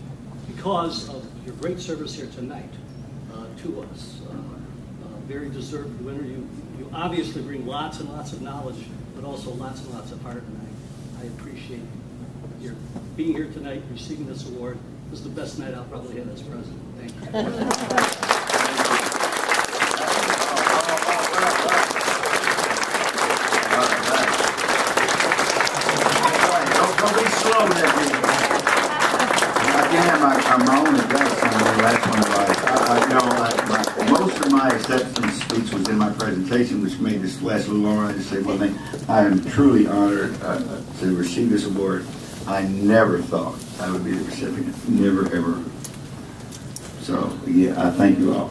[0.46, 2.70] Because of your great service here tonight
[3.32, 6.22] uh, to us, uh, uh, very deserved winner.
[6.22, 6.48] You,
[6.78, 8.84] you obviously bring lots and lots of knowledge,
[9.14, 10.68] but also lots and lots of heart, and
[11.18, 11.80] I, I appreciate
[12.60, 12.74] your
[13.16, 14.78] being here tonight, receiving this award.
[15.10, 16.80] This is the best night I'll probably have as president.
[16.98, 18.30] Thank you.
[34.94, 38.04] acceptance speech was in my presentation, which made this last little longer.
[38.04, 38.78] I just say one thing.
[39.08, 42.06] I am truly honored uh, to receive this award.
[42.46, 44.88] I never thought I would be the recipient.
[44.88, 45.62] Never, ever.
[47.00, 48.50] So, yeah, I thank you all.